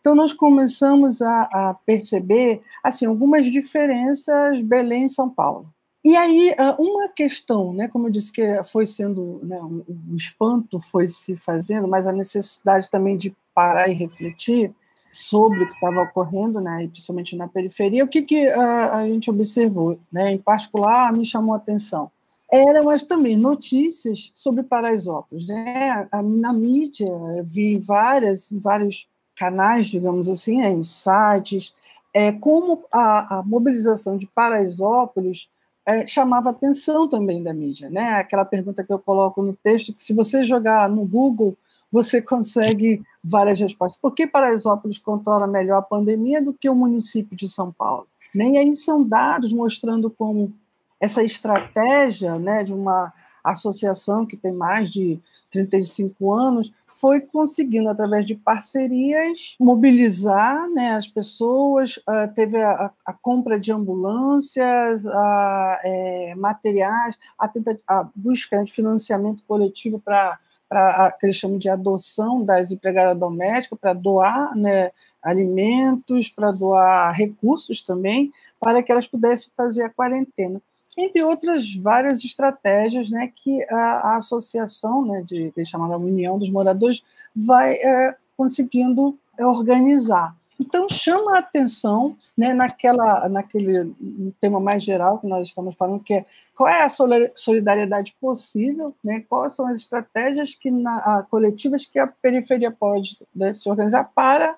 Então, 0.00 0.14
nós 0.14 0.32
começamos 0.32 1.22
a, 1.22 1.42
a 1.42 1.74
perceber 1.86 2.62
assim 2.82 3.06
algumas 3.06 3.46
diferenças 3.46 4.60
Belém 4.62 5.04
e 5.04 5.08
São 5.08 5.28
Paulo. 5.28 5.72
E 6.04 6.16
aí, 6.16 6.52
ah, 6.58 6.74
uma 6.80 7.08
questão, 7.08 7.72
né, 7.72 7.86
como 7.86 8.08
eu 8.08 8.10
disse 8.10 8.32
que 8.32 8.42
foi 8.64 8.86
sendo, 8.86 9.38
né, 9.44 9.60
um, 9.62 9.84
espanto 10.16 10.80
foi 10.80 11.06
se 11.06 11.36
fazendo, 11.36 11.86
mas 11.86 12.06
a 12.06 12.12
necessidade 12.12 12.90
também 12.90 13.16
de 13.16 13.36
parar 13.54 13.88
e 13.88 13.94
refletir 13.94 14.74
sobre 15.12 15.64
o 15.64 15.68
que 15.68 15.74
estava 15.74 16.02
ocorrendo, 16.02 16.60
né, 16.60 16.88
principalmente 16.90 17.36
na 17.36 17.46
periferia, 17.46 18.04
o 18.04 18.08
que, 18.08 18.22
que 18.22 18.46
a, 18.48 18.96
a 18.98 19.06
gente 19.06 19.30
observou, 19.30 19.98
né, 20.10 20.32
em 20.32 20.38
particular, 20.38 21.12
me 21.12 21.24
chamou 21.24 21.54
a 21.54 21.58
atenção, 21.58 22.10
eram 22.50 22.88
as 22.88 23.02
também 23.02 23.36
notícias 23.36 24.30
sobre 24.34 24.62
Paraisópolis. 24.62 25.46
Né? 25.46 26.08
Na 26.40 26.52
mídia, 26.52 27.06
vi 27.44 27.78
várias, 27.78 28.52
vários 28.52 29.08
canais, 29.36 29.86
digamos 29.86 30.28
assim, 30.28 30.60
né, 30.60 30.70
em 30.70 30.82
sites, 30.82 31.74
é, 32.14 32.32
como 32.32 32.84
a, 32.92 33.38
a 33.38 33.42
mobilização 33.42 34.16
de 34.16 34.26
Paraisópolis 34.26 35.48
é, 35.84 36.06
chamava 36.06 36.50
atenção 36.50 37.08
também 37.08 37.42
da 37.42 37.52
mídia, 37.52 37.90
né? 37.90 38.14
Aquela 38.14 38.44
pergunta 38.44 38.84
que 38.84 38.92
eu 38.92 38.98
coloco 38.98 39.42
no 39.42 39.54
texto, 39.54 39.92
que 39.92 40.02
se 40.02 40.12
você 40.12 40.44
jogar 40.44 40.88
no 40.88 41.04
Google, 41.06 41.56
você 41.92 42.22
consegue 42.22 43.02
várias 43.22 43.60
respostas. 43.60 44.00
Por 44.00 44.14
que 44.14 44.26
Paraisópolis 44.26 44.98
controla 44.98 45.46
melhor 45.46 45.78
a 45.78 45.82
pandemia 45.82 46.42
do 46.42 46.54
que 46.54 46.68
o 46.68 46.74
município 46.74 47.36
de 47.36 47.46
São 47.46 47.70
Paulo? 47.70 48.06
Nem 48.34 48.56
aí 48.56 48.74
são 48.74 49.02
dados 49.02 49.52
mostrando 49.52 50.10
como 50.10 50.52
essa 50.98 51.22
estratégia 51.22 52.38
né, 52.38 52.64
de 52.64 52.72
uma 52.72 53.12
associação 53.44 54.24
que 54.24 54.36
tem 54.36 54.52
mais 54.52 54.90
de 54.90 55.20
35 55.50 56.32
anos, 56.32 56.72
foi 56.86 57.20
conseguindo, 57.20 57.88
através 57.88 58.24
de 58.24 58.36
parcerias, 58.36 59.56
mobilizar 59.58 60.68
né, 60.70 60.92
as 60.92 61.08
pessoas, 61.08 61.96
uh, 61.96 62.32
teve 62.34 62.62
a, 62.62 62.92
a, 63.04 63.12
compra 63.12 63.58
de 63.58 63.72
ambulâncias, 63.72 65.04
a, 65.06 65.80
é, 65.82 66.34
materiais, 66.36 67.18
a, 67.36 67.50
a 67.88 68.08
busca 68.14 68.62
de 68.62 68.72
financiamento 68.72 69.42
coletivo 69.42 69.98
para 69.98 70.38
para 70.72 71.12
que 71.12 71.26
eles 71.26 71.36
chamam 71.36 71.58
de 71.58 71.68
adoção 71.68 72.42
das 72.42 72.70
empregadas 72.70 73.18
domésticas, 73.18 73.78
para 73.78 73.92
doar 73.92 74.56
né, 74.56 74.90
alimentos, 75.22 76.30
para 76.30 76.50
doar 76.50 77.12
recursos 77.12 77.82
também, 77.82 78.32
para 78.58 78.82
que 78.82 78.90
elas 78.90 79.06
pudessem 79.06 79.50
fazer 79.54 79.84
a 79.84 79.90
quarentena 79.90 80.58
entre 80.96 81.22
outras 81.22 81.74
várias 81.74 82.22
estratégias 82.22 83.08
né, 83.08 83.32
que 83.34 83.64
a, 83.70 83.76
a 83.76 84.16
associação, 84.18 85.02
né, 85.02 85.22
de, 85.26 85.50
de 85.50 85.64
chamada 85.64 85.96
União 85.96 86.38
dos 86.38 86.50
Moradores, 86.50 87.02
vai 87.34 87.76
é, 87.76 88.14
conseguindo 88.36 89.16
organizar. 89.38 90.36
Então, 90.62 90.88
chama 90.88 91.34
a 91.34 91.38
atenção 91.40 92.16
né, 92.38 92.54
naquela, 92.54 93.28
naquele 93.28 93.92
tema 94.40 94.60
mais 94.60 94.84
geral 94.84 95.18
que 95.18 95.26
nós 95.26 95.48
estamos 95.48 95.74
falando, 95.74 96.04
que 96.04 96.14
é 96.14 96.24
qual 96.54 96.68
é 96.68 96.84
a 96.84 96.88
solidariedade 97.34 98.14
possível, 98.20 98.94
né, 99.02 99.24
quais 99.28 99.54
são 99.54 99.66
as 99.66 99.76
estratégias 99.76 100.54
que 100.54 100.70
na, 100.70 101.26
coletivas 101.28 101.84
que 101.84 101.98
a 101.98 102.06
periferia 102.06 102.70
pode 102.70 103.18
né, 103.34 103.52
se 103.52 103.68
organizar 103.68 104.04
para 104.14 104.56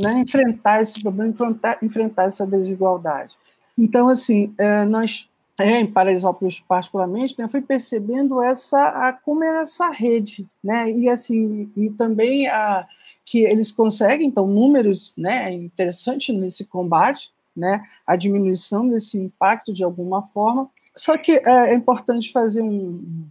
né, 0.00 0.12
enfrentar 0.20 0.82
esse 0.82 1.02
problema, 1.02 1.30
enfrentar, 1.30 1.78
enfrentar 1.82 2.24
essa 2.24 2.46
desigualdade. 2.46 3.36
Então, 3.76 4.08
assim, 4.08 4.54
é, 4.56 4.84
nós 4.84 5.28
é, 5.60 5.80
em 5.80 5.86
Paraisópolis 5.86 6.60
particularmente, 6.60 7.34
né, 7.38 7.48
fui 7.48 7.60
percebendo 7.60 8.42
essa 8.42 8.88
a, 8.88 9.12
como 9.12 9.44
era 9.44 9.60
essa 9.60 9.90
rede, 9.90 10.46
né, 10.62 10.90
e 10.90 11.08
assim 11.08 11.70
e 11.76 11.90
também 11.90 12.48
a 12.48 12.86
que 13.24 13.44
eles 13.44 13.70
conseguem 13.70 14.26
então 14.26 14.46
números, 14.46 15.12
né, 15.16 15.52
interessante 15.52 16.32
nesse 16.32 16.64
combate, 16.64 17.30
né, 17.56 17.82
a 18.06 18.16
diminuição 18.16 18.88
desse 18.88 19.18
impacto 19.18 19.72
de 19.72 19.84
alguma 19.84 20.22
forma. 20.28 20.68
Só 20.96 21.16
que 21.16 21.32
é, 21.32 21.70
é 21.70 21.74
importante 21.74 22.32
fazer 22.32 22.62
um 22.62 23.28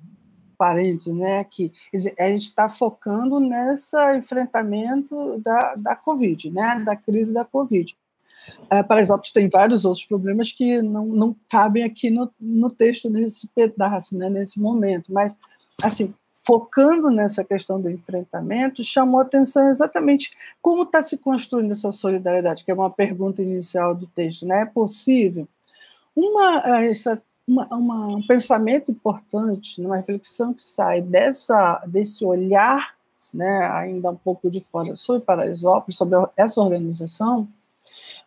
parênteses, 0.57 1.15
né, 1.15 1.43
que 1.45 1.71
a 2.19 2.27
gente 2.27 2.43
está 2.43 2.69
focando 2.69 3.39
nesse 3.39 3.95
enfrentamento 4.17 5.39
da, 5.39 5.74
da 5.75 5.95
Covid, 5.95 6.51
né, 6.51 6.81
da 6.86 6.95
crise 6.95 7.33
da 7.33 7.45
Covid. 7.45 7.95
Uh, 8.71 8.88
Paraisópolis 8.88 9.31
tem 9.31 9.50
vários 9.50 9.86
outros 9.86 10.05
problemas 10.05 10.51
que 10.51 10.81
não, 10.81 11.05
não 11.05 11.33
cabem 11.50 11.83
aqui 11.83 12.09
no, 12.09 12.31
no 12.39 12.69
texto 12.69 13.09
nesse 13.09 13.48
pedaço, 13.50 14.17
né, 14.17 14.29
nesse 14.29 14.59
momento, 14.59 15.12
mas, 15.12 15.38
assim, 15.81 16.13
focando 16.50 17.12
nessa 17.12 17.43
questão 17.43 17.79
do 17.79 17.91
enfrentamento, 17.91 18.83
chamou 18.83 19.19
atenção 19.19 19.67
exatamente 19.67 20.31
como 20.62 20.81
está 20.81 21.00
se 21.00 21.19
construindo 21.19 21.71
essa 21.71 21.91
solidariedade, 21.91 22.63
que 22.63 22.71
é 22.71 22.74
uma 22.74 22.89
pergunta 22.89 23.43
inicial 23.43 23.93
do 23.93 24.07
texto. 24.07 24.48
Né? 24.48 24.62
É 24.62 24.65
possível? 24.65 25.48
Uma, 26.15 26.63
uma, 27.48 27.67
uma, 27.67 28.07
um 28.15 28.25
pensamento 28.25 28.89
importante, 28.89 29.79
uma 29.79 29.98
reflexão 29.98 30.51
que 30.51 30.63
sai 30.63 31.01
dessa, 31.01 31.83
desse 31.86 32.25
olhar, 32.25 32.95
né, 33.33 33.69
ainda 33.71 34.09
um 34.09 34.15
pouco 34.15 34.50
de 34.50 34.59
fora, 34.59 34.95
sobre 34.95 35.24
Paraisópolis, 35.24 35.98
sobre 35.98 36.17
essa 36.36 36.59
organização, 36.59 37.48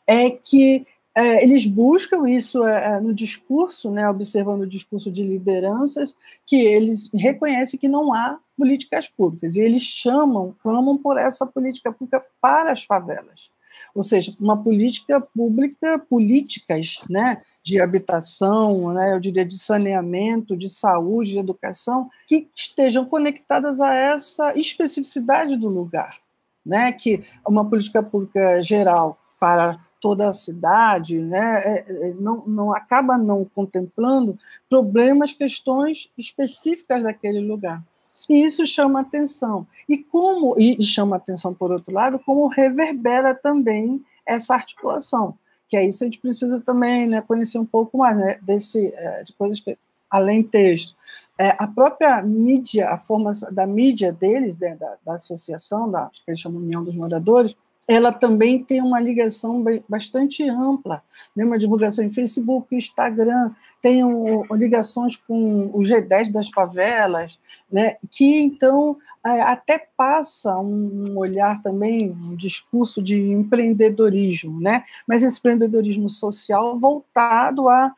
é 0.06 0.30
que 0.30 0.86
é, 1.14 1.42
eles 1.42 1.66
buscam 1.66 2.28
isso 2.28 2.64
é, 2.64 2.94
é, 2.94 3.00
no 3.00 3.12
discurso, 3.12 3.90
né, 3.90 4.08
observando 4.08 4.62
o 4.62 4.66
discurso 4.66 5.10
de 5.10 5.22
lideranças, 5.22 6.16
que 6.46 6.56
eles 6.56 7.10
reconhecem 7.12 7.78
que 7.78 7.88
não 7.88 8.14
há 8.14 8.38
políticas 8.56 9.08
públicas, 9.08 9.54
e 9.54 9.60
eles 9.60 9.82
chamam, 9.82 10.54
clamam 10.62 10.96
por 10.96 11.18
essa 11.18 11.46
política 11.46 11.92
pública 11.92 12.24
para 12.40 12.72
as 12.72 12.82
favelas. 12.84 13.50
Ou 13.94 14.02
seja, 14.02 14.34
uma 14.40 14.56
política 14.56 15.20
pública, 15.20 15.98
políticas 15.98 17.00
né, 17.10 17.42
de 17.62 17.78
habitação, 17.78 18.92
né, 18.94 19.12
eu 19.12 19.20
diria 19.20 19.44
de 19.44 19.58
saneamento, 19.58 20.56
de 20.56 20.68
saúde, 20.68 21.32
de 21.32 21.38
educação, 21.38 22.08
que 22.26 22.48
estejam 22.56 23.04
conectadas 23.04 23.80
a 23.80 23.94
essa 23.94 24.56
especificidade 24.56 25.56
do 25.56 25.68
lugar. 25.68 26.18
Né, 26.64 26.92
que 26.92 27.24
uma 27.44 27.68
política 27.68 28.00
pública 28.04 28.62
geral 28.62 29.16
para 29.40 29.80
toda 30.02 30.28
a 30.28 30.32
cidade, 30.32 31.20
né, 31.20 31.62
é, 31.64 32.08
é, 32.08 32.14
não, 32.14 32.44
não 32.44 32.74
acaba 32.74 33.16
não 33.16 33.44
contemplando 33.44 34.36
problemas, 34.68 35.32
questões 35.32 36.10
específicas 36.18 37.04
daquele 37.04 37.38
lugar. 37.38 37.82
E 38.28 38.44
isso 38.44 38.66
chama 38.66 39.00
atenção. 39.00 39.64
E 39.88 39.96
como 39.96 40.58
e 40.58 40.82
chama 40.82 41.16
atenção 41.16 41.54
por 41.54 41.72
outro 41.72 41.94
lado, 41.94 42.18
como 42.18 42.48
reverbera 42.48 43.32
também 43.32 44.04
essa 44.26 44.54
articulação, 44.54 45.38
que 45.68 45.76
é 45.76 45.86
isso 45.86 46.02
a 46.02 46.06
gente 46.06 46.18
precisa 46.18 46.60
também 46.60 47.06
né, 47.06 47.22
conhecer 47.22 47.58
um 47.58 47.64
pouco 47.64 47.98
mais 47.98 48.16
né, 48.16 48.38
desse 48.42 48.92
é, 48.94 49.22
de 49.22 49.32
coisas 49.32 49.60
que 49.60 49.78
além 50.10 50.42
texto. 50.42 50.94
É, 51.38 51.56
a 51.58 51.66
própria 51.66 52.20
mídia, 52.20 52.90
a 52.90 52.98
forma 52.98 53.32
da 53.50 53.66
mídia 53.66 54.12
deles, 54.12 54.58
né, 54.58 54.76
da, 54.76 54.96
da 55.06 55.14
associação, 55.14 55.90
da, 55.90 56.10
que 56.12 56.22
eles 56.28 56.40
chamam 56.40 56.60
União 56.60 56.84
dos 56.84 56.94
Moradores, 56.94 57.56
ela 57.86 58.12
também 58.12 58.62
tem 58.62 58.80
uma 58.80 59.00
ligação 59.00 59.62
bastante 59.88 60.48
ampla, 60.48 61.02
né? 61.34 61.44
uma 61.44 61.58
divulgação 61.58 62.04
em 62.04 62.12
Facebook, 62.12 62.74
Instagram, 62.74 63.50
tem 63.80 64.04
um, 64.04 64.44
ligações 64.54 65.16
com 65.16 65.66
o 65.66 65.80
G10 65.80 66.30
das 66.30 66.48
favelas, 66.48 67.38
né? 67.70 67.96
que 68.10 68.40
então 68.40 68.96
até 69.22 69.86
passa 69.96 70.56
um 70.58 71.16
olhar 71.16 71.60
também, 71.62 72.10
um 72.10 72.36
discurso 72.36 73.02
de 73.02 73.18
empreendedorismo, 73.18 74.60
né? 74.60 74.84
mas 75.06 75.22
esse 75.22 75.38
empreendedorismo 75.38 76.08
social 76.08 76.78
voltado 76.78 77.68
a 77.68 77.92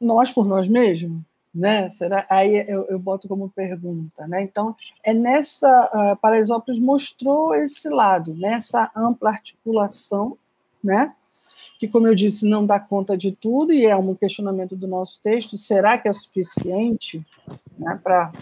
nós 0.00 0.32
por 0.32 0.44
nós 0.44 0.68
mesmos, 0.68 1.22
né? 1.54 1.88
Será? 1.88 2.26
Aí 2.28 2.64
eu, 2.68 2.84
eu 2.88 2.98
boto 2.98 3.28
como 3.28 3.48
pergunta, 3.48 4.26
né? 4.26 4.42
Então 4.42 4.74
é 5.04 5.14
nessa 5.14 5.68
uh, 5.92 6.16
Paraisópolis 6.16 6.80
mostrou 6.80 7.54
esse 7.54 7.88
lado, 7.88 8.34
nessa 8.34 8.90
ampla 8.96 9.30
articulação, 9.30 10.36
né? 10.82 11.12
Que 11.78 11.88
como 11.88 12.06
eu 12.06 12.14
disse 12.14 12.48
não 12.48 12.66
dá 12.66 12.80
conta 12.80 13.16
de 13.16 13.30
tudo 13.30 13.72
e 13.72 13.84
é 13.86 13.94
um 13.94 14.14
questionamento 14.14 14.74
do 14.74 14.88
nosso 14.88 15.20
texto. 15.22 15.56
Será 15.56 15.96
que 15.96 16.08
é 16.08 16.12
suficiente, 16.12 17.24
né? 17.78 18.00
Para 18.02 18.32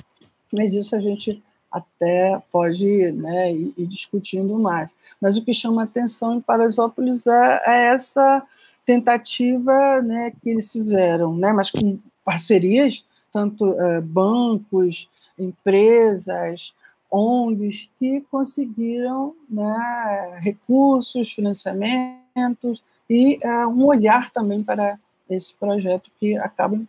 mas 0.53 0.75
isso 0.75 0.95
a 0.95 1.01
gente 1.01 1.43
até 1.71 2.41
pode 2.53 3.11
né, 3.13 3.51
ir, 3.51 3.87
discutindo 3.87 4.59
mais. 4.59 4.95
Mas 5.19 5.39
o 5.39 5.45
que 5.45 5.55
chama 5.55 5.85
atenção 5.85 6.35
em 6.35 6.41
Paraisópolis 6.41 7.27
é, 7.27 7.63
é 7.67 7.95
essa 7.95 8.43
tentativa 8.85 10.03
né, 10.03 10.33
que 10.43 10.51
eles 10.51 10.71
fizeram, 10.71 11.35
né, 11.35 11.53
mas 11.53 11.71
com 11.71 11.97
parcerias, 12.25 13.05
tanto 13.33 13.65
uh, 13.65 14.03
bancos, 14.03 15.09
empresas, 15.39 16.75
ONGs, 17.13 17.91
que 17.99 18.23
conseguiram 18.31 19.35
né, 19.49 20.39
recursos, 20.41 21.33
financiamentos 21.33 22.83
e 23.09 23.39
uh, 23.45 23.69
um 23.69 23.87
olhar 23.87 24.31
também 24.31 24.63
para 24.63 24.99
esse 25.29 25.55
projeto 25.55 26.11
que 26.19 26.37
acaba 26.37 26.81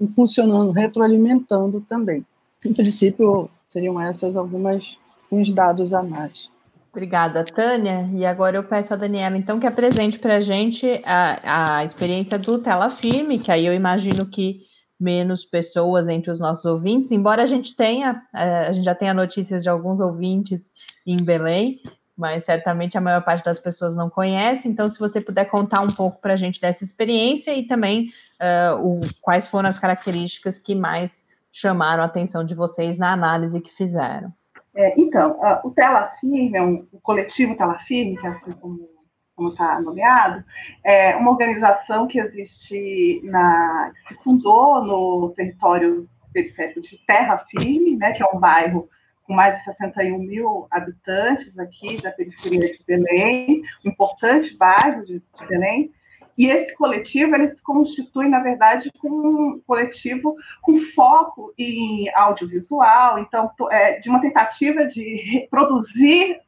impulsionando, 0.00 0.72
retroalimentando 0.72 1.80
também. 1.88 2.24
Em 2.64 2.72
princípio, 2.72 3.50
seriam 3.68 4.00
essas 4.00 4.36
algumas 4.36 4.96
uns 5.30 5.50
dados 5.50 5.94
a 5.94 6.02
mais. 6.02 6.50
Obrigada, 6.92 7.42
Tânia. 7.42 8.08
E 8.14 8.24
agora 8.24 8.56
eu 8.56 8.64
peço 8.64 8.92
a 8.92 8.96
Daniela, 8.96 9.36
então, 9.36 9.58
que 9.58 9.66
apresente 9.66 10.18
para 10.18 10.36
a 10.36 10.40
gente 10.40 11.00
a 11.04 11.82
experiência 11.82 12.38
do 12.38 12.58
Tela 12.58 12.90
Firme, 12.90 13.38
que 13.38 13.50
aí 13.50 13.64
eu 13.64 13.72
imagino 13.72 14.26
que 14.26 14.60
menos 15.02 15.44
pessoas 15.44 16.06
entre 16.08 16.30
os 16.30 16.38
nossos 16.38 16.64
ouvintes, 16.64 17.10
embora 17.10 17.42
a 17.42 17.46
gente 17.46 17.74
tenha, 17.74 18.22
é, 18.34 18.68
a 18.68 18.72
gente 18.72 18.84
já 18.84 18.94
tenha 18.94 19.12
notícias 19.12 19.62
de 19.62 19.68
alguns 19.68 20.00
ouvintes 20.00 20.70
em 21.06 21.22
Belém, 21.22 21.80
mas 22.16 22.44
certamente 22.44 22.96
a 22.96 23.00
maior 23.00 23.22
parte 23.24 23.44
das 23.44 23.58
pessoas 23.58 23.96
não 23.96 24.08
conhece. 24.08 24.68
Então, 24.68 24.88
se 24.88 24.98
você 24.98 25.20
puder 25.20 25.46
contar 25.46 25.80
um 25.80 25.90
pouco 25.90 26.20
para 26.20 26.34
a 26.34 26.36
gente 26.36 26.60
dessa 26.60 26.84
experiência 26.84 27.54
e 27.54 27.66
também 27.66 28.10
uh, 28.40 28.78
o, 28.80 29.00
quais 29.20 29.48
foram 29.48 29.68
as 29.68 29.78
características 29.78 30.58
que 30.58 30.74
mais 30.74 31.26
chamaram 31.50 32.02
a 32.02 32.06
atenção 32.06 32.44
de 32.44 32.54
vocês 32.54 32.98
na 32.98 33.12
análise 33.12 33.60
que 33.60 33.74
fizeram. 33.74 34.32
É, 34.74 34.98
então, 34.98 35.32
uh, 35.32 35.66
o 35.66 35.70
Tela 35.70 36.12
Firme, 36.20 36.56
é 36.56 36.62
um, 36.62 36.86
o 36.92 37.00
coletivo 37.00 37.56
Tela 37.56 37.78
Firme, 37.80 38.16
que 38.16 38.26
é 38.26 38.30
assim 38.30 38.52
como 38.52 38.88
como 39.42 39.50
está 39.50 39.80
nomeado, 39.80 40.44
é 40.84 41.16
uma 41.16 41.32
organização 41.32 42.06
que 42.06 42.20
existe 42.20 43.20
na 43.24 43.92
que 44.06 44.14
se 44.14 44.22
fundou 44.22 44.84
no 44.84 45.32
território 45.34 46.08
periférico 46.32 46.80
de 46.80 46.96
Terra 47.06 47.44
Firme, 47.50 47.96
né, 47.96 48.12
que 48.12 48.22
é 48.22 48.26
um 48.32 48.38
bairro 48.38 48.88
com 49.24 49.34
mais 49.34 49.58
de 49.58 49.64
61 49.64 50.18
mil 50.18 50.66
habitantes 50.70 51.58
aqui 51.58 52.00
da 52.00 52.12
periferia 52.12 52.60
de 52.60 52.78
Belém, 52.86 53.62
um 53.84 53.90
importante 53.90 54.56
bairro 54.56 55.04
de, 55.04 55.14
de 55.18 55.46
Belém, 55.46 55.92
e 56.38 56.46
esse 56.46 56.74
coletivo 56.76 57.34
ele 57.34 57.50
se 57.50 57.62
constitui, 57.62 58.28
na 58.28 58.40
verdade, 58.40 58.90
como 58.98 59.28
um 59.28 59.60
coletivo 59.66 60.34
com 60.62 60.80
foco 60.94 61.52
em 61.58 62.08
audiovisual, 62.14 63.18
então, 63.18 63.50
é, 63.70 64.00
de 64.00 64.08
uma 64.08 64.20
tentativa 64.20 64.86
de 64.86 65.16
reproduzir 65.30 66.40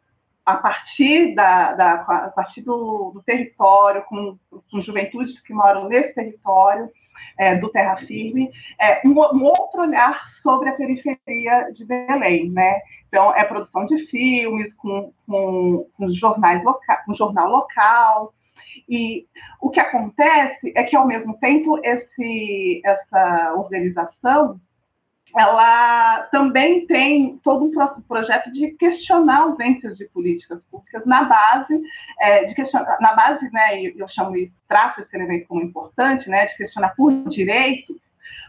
a 0.44 0.56
partir, 0.56 1.34
da, 1.34 1.72
da 1.72 1.92
a 1.94 2.30
partir 2.30 2.62
do, 2.62 3.12
do 3.14 3.22
território, 3.22 4.02
com, 4.04 4.38
com, 4.70 4.80
juventudes 4.80 5.40
que 5.40 5.54
moram 5.54 5.88
nesse 5.88 6.14
território, 6.14 6.90
é, 7.38 7.54
do 7.54 7.70
Terra 7.70 7.96
Firme, 7.98 8.50
é, 8.80 9.00
um, 9.06 9.12
um, 9.12 9.44
outro 9.44 9.82
olhar 9.82 10.20
sobre 10.42 10.68
a 10.68 10.74
periferia 10.74 11.70
de 11.72 11.84
Belém. 11.84 12.50
Né? 12.50 12.80
Então, 13.08 13.34
é 13.34 13.44
produção 13.44 13.86
de 13.86 14.06
filmes 14.06 14.72
com, 14.74 15.12
com, 15.26 15.88
com 15.96 16.10
jornais 16.10 16.62
loca, 16.64 17.04
um 17.08 17.14
jornal 17.14 17.48
local, 17.48 18.34
e 18.88 19.26
o 19.60 19.70
que 19.70 19.80
acontece 19.80 20.72
é 20.74 20.82
que, 20.82 20.96
ao 20.96 21.06
mesmo 21.06 21.38
tempo, 21.38 21.78
esse, 21.84 22.82
essa 22.84 23.54
organização 23.54 24.60
ela 25.36 26.28
também 26.30 26.86
tem 26.86 27.38
todo 27.42 27.64
um 27.64 28.02
projeto 28.02 28.52
de 28.52 28.70
questionar 28.72 29.42
ausências 29.42 29.96
de 29.96 30.04
políticas 30.06 30.60
públicas 30.70 31.04
na 31.04 31.24
base 31.24 31.82
é, 32.20 32.44
de 32.44 32.54
questionar, 32.54 32.98
na 33.00 33.14
base, 33.14 33.50
né, 33.52 33.82
eu 33.82 34.08
chamo 34.08 34.36
e 34.36 34.52
trato 34.68 35.00
esse 35.00 35.14
elemento 35.16 35.48
como 35.48 35.62
importante, 35.62 36.28
né, 36.30 36.46
de 36.46 36.56
questionar 36.56 36.94
por 36.96 37.12
direitos, 37.28 37.96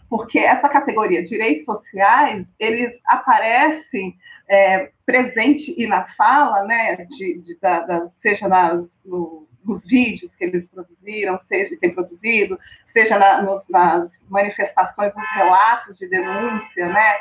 porque 0.07 0.37
essa 0.37 0.69
categoria 0.69 1.25
direitos 1.25 1.65
sociais 1.65 2.45
eles 2.59 2.93
aparecem 3.05 4.15
é, 4.47 4.91
presente 5.05 5.73
e 5.75 5.87
na 5.87 6.05
fala, 6.15 6.63
né, 6.65 6.97
de, 7.17 7.39
de 7.39 7.57
da, 7.59 7.79
da, 7.79 8.07
seja 8.21 8.47
nas, 8.47 8.85
no, 9.03 9.47
nos 9.65 9.83
vídeos 9.83 10.31
que 10.37 10.45
eles 10.45 10.65
produziram, 10.69 11.39
seja 11.47 11.77
tem 11.79 11.93
produzido, 11.93 12.59
seja 12.93 13.17
na, 13.17 13.41
no, 13.41 13.61
nas 13.69 14.09
manifestações, 14.29 15.13
nos 15.15 15.29
relatos 15.35 15.97
de 15.97 16.07
denúncia, 16.07 16.87
né, 16.87 17.13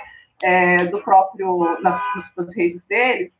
é, 0.42 0.84
do 0.86 1.02
próprio 1.02 1.80
nas, 1.80 2.00
nas 2.36 2.54
redes 2.54 2.82
deles, 2.88 3.32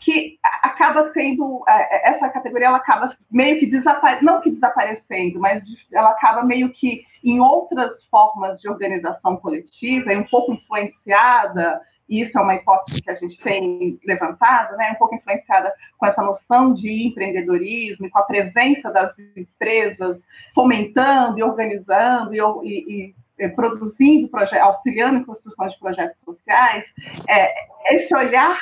que 0.00 0.38
acaba 0.62 1.12
sendo 1.12 1.62
é, 1.68 2.10
essa 2.10 2.28
categoria 2.30 2.68
ela 2.68 2.78
acaba 2.78 3.14
meio 3.30 3.58
que 3.60 3.66
desaparecendo, 3.66 4.24
não 4.24 4.40
que 4.40 4.50
desaparecendo, 4.50 5.38
mas 5.38 5.62
ela 5.92 6.10
acaba 6.10 6.42
meio 6.42 6.72
que 6.72 7.04
em 7.22 7.38
outras 7.38 8.02
formas 8.10 8.60
de 8.60 8.68
organização 8.68 9.36
coletiva, 9.36 10.12
um 10.12 10.24
pouco 10.24 10.54
influenciada 10.54 11.80
isso 12.10 12.36
é 12.36 12.42
uma 12.42 12.56
hipótese 12.56 13.00
que 13.00 13.10
a 13.10 13.14
gente 13.14 13.38
tem 13.38 14.00
levantado, 14.04 14.76
né, 14.76 14.90
um 14.90 14.96
pouco 14.96 15.14
influenciada 15.14 15.72
com 15.96 16.06
essa 16.06 16.20
noção 16.20 16.74
de 16.74 17.06
empreendedorismo 17.06 18.04
e 18.04 18.10
com 18.10 18.18
a 18.18 18.22
presença 18.22 18.90
das 18.90 19.14
empresas 19.36 20.18
fomentando 20.52 21.38
e 21.38 21.42
organizando 21.44 22.34
e, 22.34 22.34
e, 22.68 23.14
e 23.38 23.48
produzindo, 23.50 24.28
auxiliando 24.60 25.20
em 25.20 25.24
construção 25.24 25.68
de 25.68 25.78
projetos 25.78 26.18
sociais, 26.24 26.84
é, 27.28 27.94
esse 27.94 28.12
olhar 28.12 28.58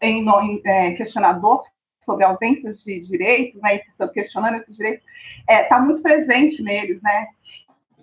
em, 0.00 0.28
em, 0.28 0.60
é, 0.64 0.92
questionador 0.94 1.64
sobre 2.04 2.24
ausências 2.24 2.82
de 2.82 3.00
direitos, 3.00 3.60
né, 3.62 3.76
e 3.76 4.08
questionando 4.08 4.56
esses 4.56 4.76
direitos, 4.76 5.04
está 5.40 5.52
é, 5.52 5.62
tá 5.64 5.80
muito 5.80 6.02
presente 6.02 6.60
neles, 6.62 7.00
né, 7.00 7.28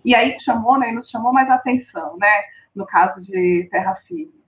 e 0.05 0.15
aí 0.15 0.39
chamou, 0.39 0.79
né, 0.79 0.91
nos 0.91 1.09
chamou 1.09 1.33
mais 1.33 1.49
atenção, 1.49 2.15
né, 2.17 2.43
no 2.73 2.85
caso 2.85 3.21
de 3.21 3.67
Terra 3.71 3.95
Firme 4.07 4.44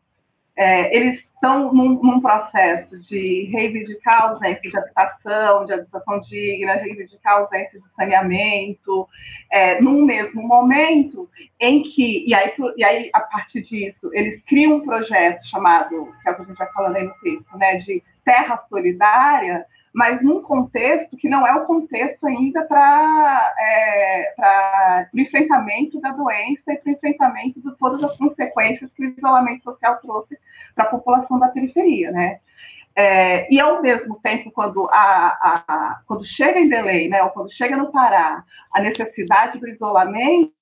é, 0.58 0.96
eles 0.96 1.20
estão 1.36 1.72
num, 1.72 2.02
num, 2.02 2.20
processo 2.20 2.98
de 3.02 3.48
reivindicar 3.52 4.24
ausência 4.24 4.70
de 4.70 4.76
habitação, 4.76 5.66
de 5.66 5.74
habitação 5.74 6.20
digna, 6.22 6.74
reivindicar 6.74 7.34
ausência 7.34 7.80
de 7.80 7.86
saneamento, 7.96 9.08
é, 9.52 9.80
num 9.80 10.04
mesmo 10.04 10.42
momento 10.42 11.30
em 11.60 11.84
que, 11.84 12.28
e 12.28 12.34
aí, 12.34 12.52
e 12.76 12.84
aí, 12.84 13.10
a 13.14 13.20
partir 13.20 13.62
disso, 13.62 14.10
eles 14.14 14.42
criam 14.46 14.78
um 14.78 14.86
projeto 14.86 15.46
chamado, 15.48 16.12
que 16.24 16.28
é 16.28 16.32
o 16.32 16.36
que 16.36 16.42
a 16.42 16.46
gente 16.46 16.58
vai 16.58 16.72
falando 16.74 16.96
aí 16.96 17.04
no 17.04 17.14
texto, 17.22 17.58
né, 17.58 17.78
de 17.78 18.04
terra 18.26 18.60
solidária, 18.68 19.64
mas 19.98 20.22
num 20.22 20.44
contexto 20.44 21.18
que 21.18 21.28
não 21.28 21.46
é 21.46 21.56
o 21.56 21.66
contexto 21.66 22.28
ainda 22.28 22.64
para 22.66 23.56
é, 23.60 25.08
o 25.12 25.20
enfrentamento 25.20 26.00
da 26.00 26.12
doença 26.12 26.72
e 26.72 26.78
para 26.78 26.92
o 26.92 26.94
enfrentamento 26.94 27.60
de 27.60 27.76
todas 27.80 28.04
as 28.04 28.16
consequências 28.16 28.92
que 28.94 29.08
o 29.08 29.10
isolamento 29.10 29.64
social 29.64 29.98
trouxe 30.00 30.38
para 30.76 30.84
a 30.84 30.90
população 30.90 31.40
da 31.40 31.48
periferia, 31.48 32.12
né? 32.12 32.40
É, 32.96 33.52
e 33.52 33.60
ao 33.60 33.82
mesmo 33.82 34.20
tempo, 34.22 34.52
quando, 34.52 34.88
a, 34.92 35.64
a, 35.68 36.02
quando 36.06 36.24
chega 36.24 36.60
em 36.60 36.70
Belém, 36.70 37.10
né, 37.10 37.24
ou 37.24 37.32
quando 37.32 37.52
chega 37.52 37.76
no 37.76 37.92
Pará, 37.92 38.44
a 38.76 38.82
necessidade 38.82 39.58
do 39.58 39.68
isolamento, 39.68 40.54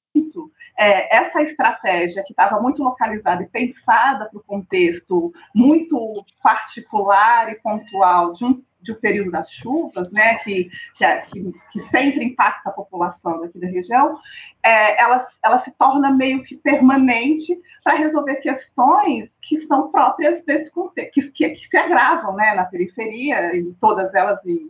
é, 0.79 1.13
essa 1.13 1.41
estratégia 1.41 2.23
que 2.23 2.31
estava 2.31 2.61
muito 2.61 2.81
localizada 2.81 3.43
e 3.43 3.47
pensada 3.47 4.29
para 4.29 4.39
o 4.39 4.43
contexto 4.43 5.33
muito 5.53 6.23
particular 6.41 7.51
e 7.51 7.55
pontual 7.55 8.31
de 8.31 8.45
um 8.45 8.63
de 8.85 8.91
o 8.91 8.95
período 8.95 9.31
das 9.31 9.49
chuvas, 9.51 10.09
né, 10.11 10.35
que, 10.35 10.69
que, 10.93 11.51
que, 11.71 11.89
sempre 11.89 12.23
impacta 12.23 12.69
a 12.69 12.73
população 12.73 13.41
daqui 13.41 13.59
da 13.59 13.67
região, 13.67 14.17
é, 14.63 15.01
ela, 15.01 15.27
ela 15.43 15.63
se 15.63 15.71
torna 15.71 16.11
meio 16.11 16.43
que 16.43 16.55
permanente 16.55 17.59
para 17.83 17.97
resolver 17.97 18.35
questões 18.35 19.29
que 19.41 19.65
são 19.67 19.91
próprias 19.91 20.43
desse 20.45 20.71
contexto, 20.71 21.11
que, 21.13 21.31
que, 21.31 21.49
que, 21.49 21.67
se 21.67 21.77
agravam 21.77 22.35
né, 22.35 22.53
na 22.53 22.65
periferia, 22.65 23.55
e 23.55 23.73
todas 23.81 24.13
elas 24.13 24.39
em, 24.45 24.69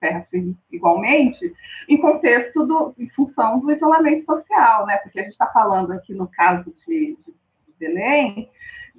terra 0.00 0.26
igualmente, 0.70 1.54
em 1.88 1.96
contexto 1.96 2.66
do, 2.66 2.94
em 2.98 3.08
função 3.10 3.60
do 3.60 3.70
isolamento 3.70 4.26
social, 4.26 4.84
né, 4.84 4.96
porque 4.98 5.20
a 5.20 5.22
gente 5.22 5.32
está 5.32 5.46
falando 5.46 5.92
aqui 5.92 6.12
no 6.12 6.26
caso 6.28 6.74
de, 6.86 7.16
de 7.24 7.34
Belém, 7.78 8.50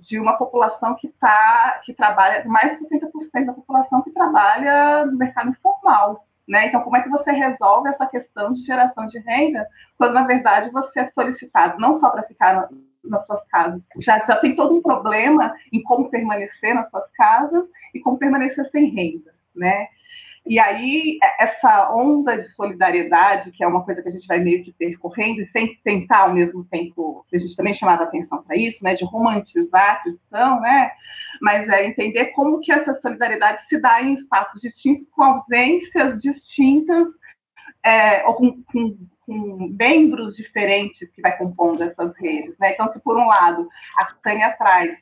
de 0.08 0.20
uma 0.20 0.38
população 0.38 0.96
que 0.96 1.08
tá, 1.20 1.82
que 1.84 1.94
trabalha, 1.94 2.46
mais 2.46 2.78
de 2.78 2.86
60% 2.86 3.46
da 3.46 3.54
população 3.54 4.02
que 4.04 4.12
trabalha 4.12 5.06
no 5.06 5.18
mercado 5.18 5.50
informal. 5.50 6.26
Né? 6.48 6.68
Então, 6.68 6.82
como 6.82 6.96
é 6.96 7.02
que 7.02 7.10
você 7.10 7.32
resolve 7.32 7.90
essa 7.90 8.06
questão 8.06 8.54
de 8.54 8.64
geração 8.64 9.08
de 9.08 9.18
renda, 9.20 9.68
quando, 9.98 10.14
na 10.14 10.28
verdade, 10.28 10.70
você 10.70 11.00
é 11.00 11.12
solicitado 11.12 11.80
não 11.80 12.00
só 12.00 12.12
para 12.12 12.24
ficar 12.24 12.70
nas 13.04 13.26
suas 13.26 13.44
casas, 13.48 13.82
já, 14.00 14.20
já 14.20 14.38
tem 14.38 14.56
todo 14.56 14.76
um 14.76 14.82
problema 14.82 15.56
em 15.74 15.82
como 15.82 16.10
permanecer 16.10 16.74
nas 16.76 16.90
suas 16.90 17.10
casas 17.14 17.66
e 17.94 18.00
como 18.00 18.18
permanecer 18.18 18.70
sem 18.70 18.86
renda. 18.86 19.34
Né? 19.56 19.88
E 20.48 20.60
aí, 20.60 21.18
é, 21.24 21.46
essa 21.46 21.92
onda 21.92 22.38
de 22.38 22.48
solidariedade, 22.50 23.52
que 23.52 23.64
é 23.64 23.68
uma 23.68 23.84
coisa 23.84 24.02
que 24.04 24.10
a 24.10 24.12
gente 24.12 24.28
vai 24.28 24.40
meio 24.40 24.64
que 24.64 24.72
percorrendo, 24.74 25.42
e 25.42 25.50
sem 25.52 25.76
tentar 25.84 26.20
ao 26.20 26.34
mesmo 26.34 26.64
tempo, 26.66 27.26
a 27.34 27.38
gente 27.38 27.56
também 27.56 27.74
chamava 27.74 28.04
atenção 28.04 28.44
para 28.44 28.56
isso, 28.56 28.78
né, 28.84 28.94
de 28.94 29.04
romantizar 29.06 29.94
a 29.94 30.04
questão, 30.04 30.62
né, 30.62 30.92
mas 31.42 31.68
é 31.68 31.86
entender 31.88 32.26
como 32.28 32.60
que 32.60 32.72
essa 32.72 32.94
solidariedade 33.02 33.68
se 33.68 33.80
dá 33.80 34.02
em 34.04 34.14
espaços 34.14 34.62
distintos, 34.62 35.08
com 35.10 35.24
ausências 35.24 36.22
distintas, 36.22 37.08
é, 37.84 38.26
ou 38.26 38.36
com, 38.36 38.64
com, 38.64 38.98
com, 39.26 39.76
membros 39.80 40.36
diferentes 40.36 41.10
que 41.12 41.22
vai 41.22 41.38
compondo 41.38 41.84
essas 41.84 42.16
redes. 42.18 42.56
Né? 42.60 42.74
Então, 42.74 42.92
se 42.92 43.00
por 43.00 43.18
um 43.18 43.28
lado 43.28 43.68
a 43.98 44.06
Tânia 44.24 44.52
traz 44.58 44.96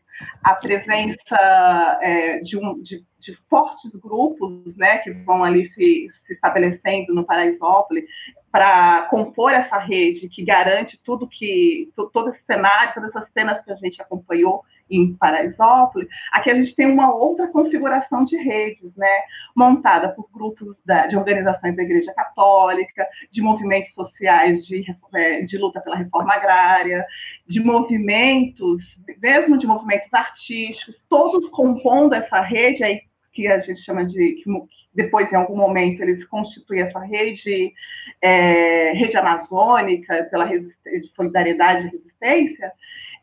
a 0.44 0.56
presença 0.56 2.00
é, 2.02 2.40
de, 2.40 2.58
um, 2.58 2.82
de 2.82 3.04
de 3.24 3.38
fortes 3.50 3.90
grupos 3.96 4.76
né, 4.76 4.98
que 4.98 5.12
vão 5.12 5.44
ali 5.44 5.70
se, 5.74 6.10
se 6.28 6.34
estabelecendo 6.34 7.14
no 7.14 7.26
Paraisópolis 7.26 8.04
para 8.52 9.04
compor 9.10 9.52
essa 9.52 9.80
rede 9.80 10.30
que 10.30 10.44
garante 10.44 11.00
tudo 11.04 11.28
que 11.28 11.92
todo 11.96 12.30
esse 12.30 12.44
cenário, 12.46 12.94
todas 12.94 13.10
essas 13.10 13.32
cenas 13.32 13.64
que 13.64 13.72
a 13.72 13.76
gente 13.76 14.00
acompanhou 14.02 14.64
em 14.92 15.16
Paraisópolis, 15.16 16.08
aqui 16.32 16.52
a 16.52 16.56
gente 16.56 16.76
tem 16.76 16.86
uma 16.86 17.12
outra 17.16 17.48
configuração 17.48 18.26
de 18.26 18.38
redes, 18.38 18.94
né, 18.96 19.22
montada 19.56 20.10
por 20.10 20.30
grupos 20.32 20.76
da, 20.86 21.08
de 21.08 21.18
organizações 21.18 21.76
da 21.76 21.82
Igreja 21.82 22.14
Católica, 22.14 23.08
de 23.32 23.42
movimentos 23.42 23.96
sociais 23.96 24.64
de, 24.68 24.86
é, 25.16 25.42
de 25.42 25.58
luta 25.58 25.82
pela 25.82 25.96
reforma 25.96 26.34
agrária, 26.34 27.06
de 27.48 27.60
movimentos, 27.60 28.84
mesmo 29.24 29.58
de 29.58 29.66
movimentos 29.66 30.14
artísticos, 30.14 31.02
todos 31.08 31.50
compondo 31.52 32.14
essa 32.14 32.42
rede 32.42 32.84
aí 32.84 33.02
que 33.32 33.48
a 33.48 33.60
gente 33.62 33.82
chama 33.82 34.06
de 34.06 34.34
que 34.34 34.44
depois 34.94 35.32
em 35.32 35.36
algum 35.36 35.56
momento 35.56 36.02
eles 36.02 36.24
constituem 36.28 36.82
essa 36.82 37.00
rede 37.00 37.74
é, 38.22 38.92
rede 38.92 39.16
amazônica 39.16 40.26
pela 40.30 40.48
solidariedade 41.16 41.88
e 41.88 41.90
resistência 41.90 42.72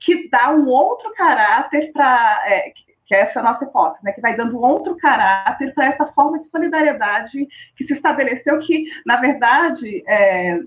que 0.00 0.28
dá 0.30 0.50
um 0.50 0.66
outro 0.66 1.12
caráter 1.12 1.92
para 1.92 2.44
é, 2.46 2.72
que 3.06 3.14
é 3.14 3.20
essa 3.22 3.42
nossa 3.42 3.64
hipótese, 3.64 4.04
né, 4.04 4.12
que 4.12 4.20
vai 4.20 4.36
dando 4.36 4.60
outro 4.60 4.96
caráter 4.96 5.74
para 5.74 5.86
essa 5.86 6.06
forma 6.12 6.38
de 6.38 6.48
solidariedade 6.48 7.46
que 7.76 7.84
se 7.84 7.92
estabeleceu 7.92 8.58
que 8.60 8.84
na 9.04 9.16
verdade 9.16 10.02
é, 10.08 10.60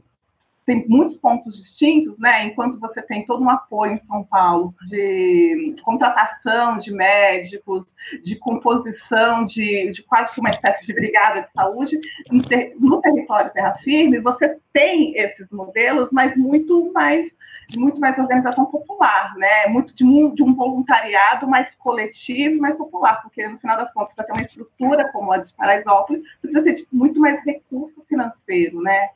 tem 0.65 0.85
muitos 0.87 1.17
pontos 1.17 1.55
distintos, 1.61 2.17
né? 2.17 2.45
Enquanto 2.45 2.79
você 2.79 3.01
tem 3.01 3.25
todo 3.25 3.43
um 3.43 3.49
apoio 3.49 3.93
em 3.93 4.05
São 4.07 4.23
Paulo 4.23 4.73
de 4.89 5.75
contratação 5.83 6.77
de 6.77 6.91
médicos, 6.91 7.85
de 8.23 8.35
composição 8.37 9.45
de, 9.45 9.91
de 9.91 10.03
quase 10.03 10.33
que 10.33 10.39
uma 10.39 10.49
espécie 10.49 10.85
de 10.85 10.93
brigada 10.93 11.41
de 11.41 11.51
saúde 11.53 11.99
no, 12.31 12.41
ter, 12.43 12.75
no 12.79 13.01
território 13.01 13.51
terra 13.51 13.73
firme, 13.75 14.19
você 14.19 14.57
tem 14.71 15.17
esses 15.17 15.49
modelos, 15.51 16.09
mas 16.11 16.35
muito 16.37 16.91
mais 16.93 17.29
muito 17.77 17.99
mais 17.99 18.17
organização 18.17 18.65
popular, 18.65 19.33
né? 19.37 19.67
Muito 19.67 19.95
de 19.95 20.03
um, 20.03 20.33
de 20.35 20.43
um 20.43 20.53
voluntariado 20.53 21.47
mais 21.47 21.73
coletivo, 21.75 22.61
mais 22.61 22.75
popular, 22.75 23.21
porque 23.21 23.47
no 23.47 23.57
final 23.57 23.77
das 23.77 23.91
contas, 23.93 24.13
para 24.15 24.25
ter 24.25 24.33
uma 24.33 24.41
estrutura 24.41 25.11
como 25.11 25.31
a 25.31 25.37
de 25.37 25.53
Paraisópolis, 25.53 26.23
precisa 26.41 26.61
ter 26.61 26.85
muito 26.91 27.19
mais 27.19 27.43
recurso 27.43 28.03
financeiro, 28.07 28.81
né? 28.81 29.09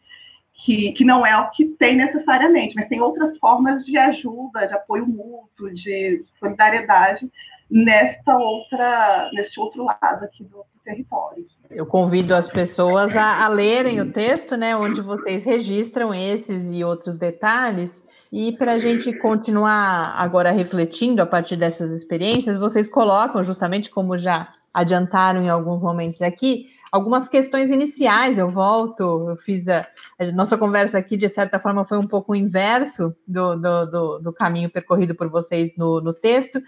Que, 0.57 0.91
que 0.93 1.05
não 1.05 1.25
é 1.25 1.37
o 1.37 1.49
que 1.51 1.65
tem 1.65 1.95
necessariamente, 1.95 2.75
mas 2.75 2.89
tem 2.89 2.99
outras 2.99 3.37
formas 3.37 3.85
de 3.85 3.97
ajuda, 3.97 4.67
de 4.67 4.73
apoio 4.73 5.05
mútuo, 5.05 5.73
de 5.73 6.23
solidariedade 6.39 7.29
nesta 7.69 8.37
outra, 8.37 9.29
nesse 9.33 9.59
outro 9.59 9.83
lado 9.83 10.23
aqui 10.23 10.43
do, 10.43 10.57
do 10.57 10.79
território. 10.83 11.45
Eu 11.69 11.85
convido 11.85 12.33
as 12.33 12.47
pessoas 12.47 13.15
a, 13.15 13.45
a, 13.45 13.47
lerem 13.47 13.99
o 13.99 14.11
texto, 14.11 14.55
né, 14.55 14.75
onde 14.75 15.01
vocês 15.01 15.45
registram 15.45 16.13
esses 16.13 16.71
e 16.71 16.83
outros 16.83 17.17
detalhes. 17.17 18.03
E 18.31 18.51
para 18.53 18.73
a 18.73 18.77
gente 18.77 19.13
continuar 19.19 20.15
agora 20.17 20.51
refletindo 20.51 21.21
a 21.21 21.25
partir 21.25 21.55
dessas 21.55 21.91
experiências, 21.91 22.57
vocês 22.57 22.87
colocam, 22.87 23.43
justamente 23.43 23.89
como 23.89 24.17
já 24.17 24.51
adiantaram 24.73 25.41
em 25.41 25.49
alguns 25.49 25.81
momentos 25.81 26.21
aqui, 26.21 26.67
algumas 26.97 27.29
questões 27.29 27.71
iniciais. 27.71 28.37
Eu 28.37 28.49
volto, 28.49 29.29
eu 29.29 29.37
fiz 29.37 29.69
a, 29.69 29.87
a, 30.19 30.31
nossa 30.31 30.57
conversa 30.57 30.97
aqui, 30.97 31.15
de 31.15 31.29
certa 31.29 31.59
forma, 31.59 31.85
foi 31.85 31.97
um 31.97 32.07
pouco 32.07 32.33
o 32.33 32.35
inverso 32.35 33.15
do, 33.25 33.55
do, 33.55 33.85
do, 33.85 34.19
do 34.19 34.33
caminho 34.33 34.69
percorrido 34.69 35.15
por 35.15 35.29
vocês 35.29 35.75
no, 35.77 36.01
no 36.01 36.13
texto, 36.13 36.61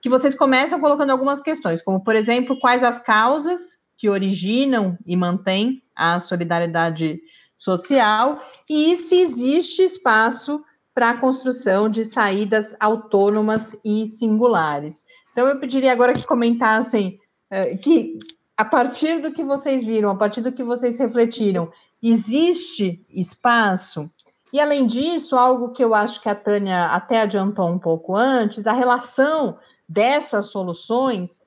que 0.00 0.08
vocês 0.08 0.34
começam 0.34 0.80
colocando 0.80 1.10
algumas 1.10 1.40
questões, 1.40 1.80
como, 1.80 2.02
por 2.02 2.14
exemplo, 2.14 2.58
quais 2.60 2.84
as 2.84 2.98
causas 2.98 3.78
que 3.96 4.08
originam 4.08 4.98
e 5.06 5.16
mantêm 5.16 5.82
a 5.94 6.20
solidariedade 6.20 7.20
social 7.56 8.34
e 8.68 8.96
se 8.96 9.18
existe 9.18 9.82
espaço 9.82 10.62
para 10.94 11.10
a 11.10 11.16
construção 11.16 11.88
de 11.88 12.04
saídas 12.04 12.74
autônomas 12.80 13.76
e 13.84 14.06
singulares. 14.06 15.04
Então, 15.32 15.46
eu 15.46 15.58
pediria 15.58 15.92
agora 15.92 16.12
que 16.12 16.26
comentassem, 16.26 17.18
uh, 17.50 17.78
que 17.78 18.18
a 18.56 18.64
partir 18.64 19.20
do 19.20 19.32
que 19.32 19.44
vocês 19.44 19.84
viram, 19.84 20.10
a 20.10 20.16
partir 20.16 20.40
do 20.40 20.52
que 20.52 20.62
vocês 20.62 20.98
refletiram, 20.98 21.70
existe 22.02 23.04
espaço? 23.10 24.10
E 24.52 24.60
além 24.60 24.86
disso, 24.86 25.36
algo 25.36 25.72
que 25.72 25.84
eu 25.84 25.94
acho 25.94 26.20
que 26.22 26.28
a 26.28 26.34
Tânia 26.34 26.86
até 26.86 27.20
adiantou 27.20 27.68
um 27.68 27.78
pouco 27.78 28.16
antes, 28.16 28.66
a 28.66 28.72
relação 28.72 29.58
dessas 29.88 30.46
soluções 30.46 31.40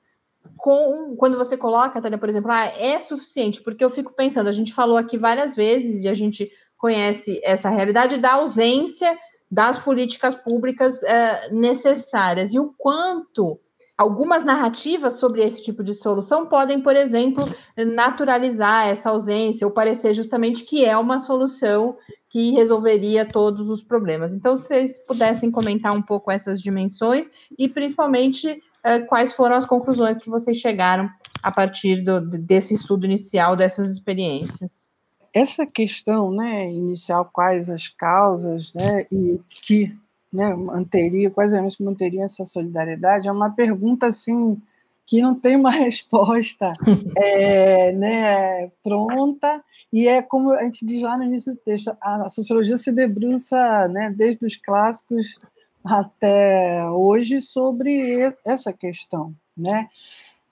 com 0.56 1.16
quando 1.16 1.36
você 1.36 1.56
coloca, 1.56 2.00
Tânia, 2.00 2.18
por 2.18 2.28
exemplo, 2.28 2.50
ah, 2.52 2.66
é 2.78 2.98
suficiente, 2.98 3.62
porque 3.62 3.84
eu 3.84 3.90
fico 3.90 4.12
pensando, 4.12 4.48
a 4.48 4.52
gente 4.52 4.72
falou 4.72 4.96
aqui 4.96 5.18
várias 5.18 5.56
vezes 5.56 6.04
e 6.04 6.08
a 6.08 6.14
gente 6.14 6.50
conhece 6.78 7.40
essa 7.42 7.68
realidade 7.68 8.18
da 8.18 8.34
ausência 8.34 9.18
das 9.50 9.78
políticas 9.78 10.34
públicas 10.34 11.02
uh, 11.02 11.54
necessárias 11.54 12.54
e 12.54 12.58
o 12.58 12.72
quanto 12.78 13.58
Algumas 14.00 14.46
narrativas 14.46 15.18
sobre 15.20 15.44
esse 15.44 15.62
tipo 15.62 15.84
de 15.84 15.92
solução 15.92 16.46
podem, 16.46 16.80
por 16.80 16.96
exemplo, 16.96 17.44
naturalizar 17.76 18.88
essa 18.88 19.10
ausência 19.10 19.66
ou 19.66 19.70
parecer 19.74 20.14
justamente 20.14 20.64
que 20.64 20.86
é 20.86 20.96
uma 20.96 21.20
solução 21.20 21.98
que 22.30 22.50
resolveria 22.52 23.26
todos 23.26 23.68
os 23.68 23.82
problemas. 23.82 24.32
Então, 24.32 24.56
se 24.56 24.68
vocês 24.68 24.98
pudessem 25.06 25.50
comentar 25.50 25.92
um 25.92 26.00
pouco 26.00 26.32
essas 26.32 26.62
dimensões 26.62 27.30
e, 27.58 27.68
principalmente, 27.68 28.62
eh, 28.82 29.00
quais 29.00 29.34
foram 29.34 29.56
as 29.56 29.66
conclusões 29.66 30.16
que 30.16 30.30
vocês 30.30 30.56
chegaram 30.56 31.06
a 31.42 31.52
partir 31.52 32.02
do, 32.02 32.22
desse 32.22 32.72
estudo 32.72 33.04
inicial, 33.04 33.54
dessas 33.54 33.90
experiências. 33.90 34.88
Essa 35.34 35.66
questão 35.66 36.30
né, 36.30 36.72
inicial, 36.72 37.28
quais 37.30 37.68
as 37.68 37.88
causas, 37.88 38.72
né, 38.72 39.06
e 39.12 39.38
que 39.50 39.94
né, 40.32 40.54
manteria, 40.54 41.30
quais 41.30 41.52
elementos 41.52 41.76
que 41.76 41.82
manteriam 41.82 42.24
essa 42.24 42.44
solidariedade, 42.44 43.28
é 43.28 43.32
uma 43.32 43.50
pergunta 43.50 44.06
assim 44.06 44.60
que 45.06 45.20
não 45.20 45.34
tem 45.34 45.56
uma 45.56 45.70
resposta 45.74 46.72
é, 47.16 47.92
né, 47.92 48.68
pronta, 48.82 49.62
e 49.92 50.06
é 50.06 50.22
como 50.22 50.52
a 50.52 50.62
gente 50.64 50.86
diz 50.86 51.02
lá 51.02 51.16
no 51.16 51.24
início 51.24 51.52
do 51.52 51.58
texto, 51.58 51.96
a 52.00 52.28
sociologia 52.30 52.76
se 52.76 52.92
debruça 52.92 53.88
né, 53.88 54.14
desde 54.16 54.46
os 54.46 54.56
clássicos 54.56 55.36
até 55.84 56.88
hoje 56.90 57.40
sobre 57.40 58.32
essa 58.46 58.72
questão. 58.72 59.34
Né? 59.56 59.88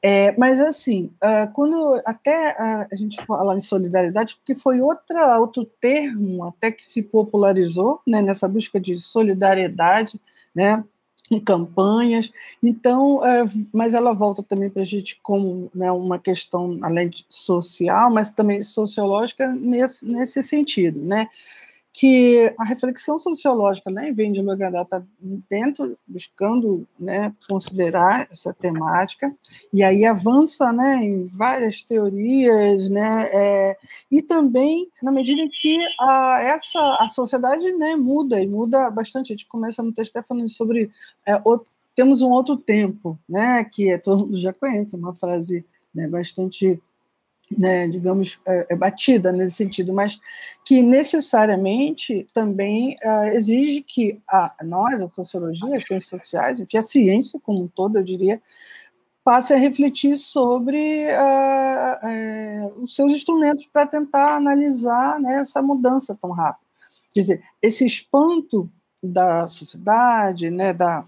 É, 0.01 0.37
mas 0.39 0.61
assim, 0.61 1.11
uh, 1.17 1.53
quando 1.53 2.01
até 2.05 2.57
a 2.91 2.95
gente 2.95 3.17
fala 3.27 3.57
em 3.57 3.61
solidariedade, 3.61 4.37
porque 4.37 4.55
foi 4.55 4.81
outra, 4.81 5.39
outro 5.41 5.65
termo 5.65 6.45
até 6.45 6.71
que 6.71 6.87
se 6.87 7.03
popularizou 7.03 8.01
né, 8.07 8.23
nessa 8.23 8.47
busca 8.47 8.79
de 8.79 8.97
solidariedade, 8.97 10.21
né, 10.55 10.85
em 11.31 11.41
campanhas. 11.41 12.33
Então, 12.63 13.25
é, 13.27 13.45
mas 13.73 13.93
ela 13.93 14.13
volta 14.13 14.43
também 14.43 14.71
para 14.71 14.83
a 14.83 14.85
gente 14.85 15.19
como 15.23 15.71
né, 15.75 15.91
uma 15.91 16.19
questão 16.19 16.79
além 16.83 17.09
de 17.09 17.25
social, 17.29 18.11
mas 18.11 18.31
também 18.33 18.63
sociológica 18.63 19.49
nesse, 19.53 20.07
nesse 20.07 20.43
sentido, 20.43 21.01
né? 21.01 21.29
Que 21.93 22.55
a 22.59 22.65
reflexão 22.65 23.19
sociológica 23.19 23.91
né, 23.91 24.13
vem 24.13 24.31
de 24.31 24.41
Logandá 24.41 24.83
está 24.83 25.03
dentro, 25.51 25.97
buscando 26.07 26.87
né, 26.99 27.33
considerar 27.49 28.29
essa 28.31 28.53
temática, 28.53 29.35
e 29.73 29.83
aí 29.83 30.05
avança 30.05 30.73
né, 30.73 31.01
em 31.03 31.27
várias 31.27 31.83
teorias, 31.83 32.89
né, 32.89 33.29
é, 33.33 33.77
e 34.11 34.23
também 34.23 34.89
na 35.03 35.11
medida 35.11 35.41
em 35.41 35.49
que 35.49 35.81
a, 35.99 36.41
essa, 36.43 36.81
a 37.01 37.09
sociedade 37.09 37.71
né, 37.73 37.97
muda, 37.97 38.41
e 38.41 38.47
muda 38.47 38.91
bastante. 38.91 39.33
A 39.33 39.37
gente 39.37 39.49
começa 39.49 39.83
no 39.83 39.93
texto 39.93 40.23
falando 40.23 40.49
sobre 40.49 40.91
é, 41.27 41.41
outro, 41.45 41.73
temos 41.95 42.23
um 42.23 42.31
outro 42.31 42.57
tempo, 42.57 43.19
né, 43.29 43.65
que 43.65 43.91
é, 43.91 43.99
todo 43.99 44.25
mundo 44.25 44.39
já 44.39 44.53
conhece, 44.53 44.95
uma 44.95 45.17
frase 45.17 45.65
né, 45.93 46.07
bastante 46.07 46.81
né, 47.57 47.89
digamos, 47.89 48.39
é, 48.47 48.67
é, 48.71 48.77
batida 48.77 49.33
nesse 49.33 49.57
sentido, 49.57 49.93
mas 49.93 50.21
que 50.65 50.83
necessariamente 50.83 52.27
também 52.35 52.97
uh, 53.03 53.25
exige 53.35 53.83
que 53.83 54.21
a, 54.29 54.55
nós, 54.63 55.03
a 55.03 55.09
sociologia, 55.09 55.75
as 55.77 55.87
ciências 55.87 56.11
sociais, 56.21 56.63
que 56.69 56.77
a 56.77 56.83
ciência 56.83 57.41
como 57.43 57.63
um 57.63 57.69
todo, 57.69 57.97
eu 57.97 58.03
diria, 58.03 58.43
passe 59.25 59.53
a 59.53 59.57
refletir 59.57 60.17
sobre 60.17 61.07
uh, 61.07 62.71
uh, 62.77 62.83
os 62.83 62.95
seus 62.95 63.13
instrumentos 63.13 63.67
para 63.67 63.87
tentar 63.87 64.37
analisar 64.37 65.19
né, 65.21 65.41
essa 65.41 65.63
mudança 65.63 66.17
tão 66.21 66.31
rápida. 66.31 66.67
Quer 67.13 67.21
dizer, 67.21 67.43
esse 67.63 67.85
espanto 67.85 68.71
da 69.03 69.49
sociedade, 69.49 70.51
né, 70.51 70.73
da, 70.73 71.03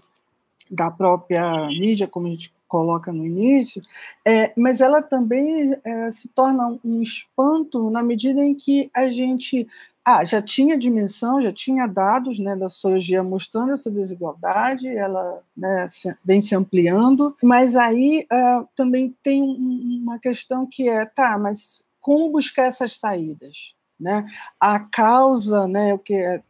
da 0.69 0.89
própria 0.89 1.67
mídia, 1.67 2.07
como 2.07 2.27
a 2.27 2.29
gente 2.31 2.53
coloca 2.71 3.11
no 3.11 3.25
início, 3.25 3.81
é, 4.25 4.53
mas 4.55 4.79
ela 4.79 5.01
também 5.01 5.75
é, 5.83 6.09
se 6.09 6.29
torna 6.29 6.79
um 6.85 7.01
espanto 7.01 7.89
na 7.89 8.01
medida 8.01 8.41
em 8.41 8.55
que 8.55 8.89
a 8.93 9.09
gente 9.09 9.67
ah, 10.05 10.23
já 10.23 10.41
tinha 10.41 10.79
dimensão, 10.79 11.41
já 11.41 11.51
tinha 11.51 11.85
dados 11.85 12.39
né, 12.39 12.55
da 12.55 12.69
sociologia 12.69 13.21
mostrando 13.21 13.73
essa 13.73 13.91
desigualdade, 13.91 14.87
ela 14.87 15.41
né, 15.55 15.89
vem 16.23 16.39
se 16.39 16.55
ampliando, 16.55 17.35
mas 17.43 17.75
aí 17.75 18.25
uh, 18.31 18.67
também 18.73 19.15
tem 19.21 19.43
uma 19.43 20.17
questão 20.17 20.65
que 20.65 20.87
é, 20.87 21.05
tá, 21.05 21.37
mas 21.37 21.83
como 21.99 22.31
buscar 22.31 22.67
essas 22.67 22.95
saídas? 22.95 23.75
Né? 23.99 24.25
A 24.59 24.79
causa, 24.79 25.67
né, 25.67 25.93
o, 25.93 25.99
que 25.99 26.15
é, 26.15 26.41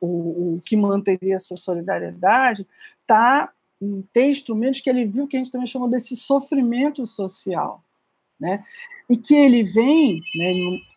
o, 0.00 0.54
o 0.56 0.60
que 0.64 0.76
manteria 0.76 1.34
essa 1.34 1.56
solidariedade, 1.56 2.64
está 3.00 3.50
ter 4.12 4.30
instrumentos 4.30 4.80
que 4.80 4.90
ele 4.90 5.04
viu 5.04 5.26
que 5.26 5.36
a 5.36 5.40
gente 5.40 5.50
também 5.50 5.66
chamou 5.66 5.88
desse 5.88 6.16
sofrimento 6.16 7.06
social. 7.06 7.82
Né? 8.40 8.64
E 9.08 9.16
que 9.16 9.36
ele 9.36 9.62
vem, 9.62 10.20
né, 10.34 10.52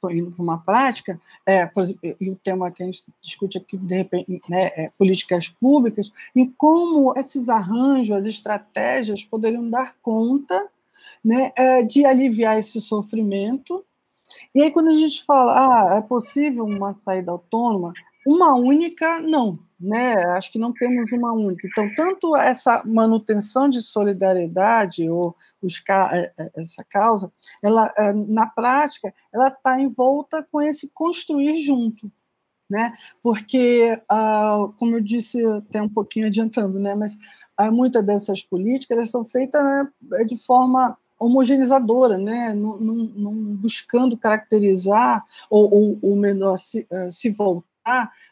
indo 0.10 0.32
para 0.32 0.42
uma 0.42 0.58
prática, 0.64 1.22
é, 1.46 1.64
por 1.68 1.84
exemplo, 1.84 2.00
e 2.20 2.30
o 2.32 2.36
tema 2.36 2.72
que 2.72 2.82
a 2.82 2.88
gente 2.88 3.04
discute 3.22 3.60
aqui, 3.60 3.78
de 3.78 3.96
repente, 3.98 4.42
né, 4.50 4.72
é 4.76 4.92
políticas 4.98 5.48
públicas, 5.48 6.12
e 6.36 6.48
como 6.58 7.14
esses 7.16 7.48
arranjos, 7.48 8.16
as 8.16 8.26
estratégias 8.26 9.24
poderiam 9.24 9.70
dar 9.70 9.96
conta 10.02 10.68
né, 11.24 11.52
é, 11.56 11.84
de 11.84 12.04
aliviar 12.04 12.58
esse 12.58 12.82
sofrimento. 12.82 13.86
E 14.54 14.64
aí, 14.64 14.72
quando 14.72 14.90
a 14.90 14.96
gente 14.96 15.24
fala, 15.24 15.54
ah, 15.54 15.98
é 15.98 16.02
possível 16.02 16.66
uma 16.66 16.94
saída 16.94 17.32
autônoma, 17.32 17.94
uma 18.26 18.56
única, 18.56 19.20
não 19.22 19.54
né? 19.80 20.16
Acho 20.36 20.52
que 20.52 20.60
não 20.60 20.74
temos 20.74 21.12
uma 21.12 21.34
única. 21.34 21.68
Então, 21.68 21.94
tanto 21.96 22.36
essa 22.36 22.84
manutenção 22.86 23.70
de 23.70 23.82
solidariedade 23.82 25.10
ou 25.10 25.36
buscar 25.62 26.16
é, 26.16 26.32
é, 26.38 26.62
essa 26.62 26.84
causa, 26.90 27.32
ela 27.64 27.94
é, 27.98 28.14
na 28.14 28.48
prática, 28.48 29.14
ela 29.34 29.50
está 29.50 29.80
envolta 29.80 30.46
com 30.52 30.62
esse 30.62 30.90
construir 30.94 31.58
junto, 31.58 32.12
né? 32.70 32.94
Porque, 33.22 34.02
ah, 34.10 34.70
como 34.78 34.96
eu 34.96 35.02
disse 35.02 35.46
até 35.46 35.82
um 35.82 35.90
pouquinho 35.90 36.28
adiantando, 36.28 36.80
né? 36.80 36.96
Mas 36.96 37.18
ah, 37.58 37.72
muitas 37.72 38.06
dessas 38.06 38.44
políticas 38.44 39.12
são 39.12 39.26
feitas 39.26 39.64
né, 39.64 39.88
de 40.26 40.38
forma 40.38 40.98
homogeneizadora, 41.20 42.18
né? 42.18 42.54
Não, 42.54 42.78
não, 42.78 42.96
não 42.96 43.32
buscando 43.56 44.18
caracterizar 44.18 45.24
ou, 45.50 45.74
ou, 45.74 46.00
ou 46.02 46.16
melhor 46.16 46.58
se, 46.58 46.88
se 47.12 47.30
voltar 47.30 47.75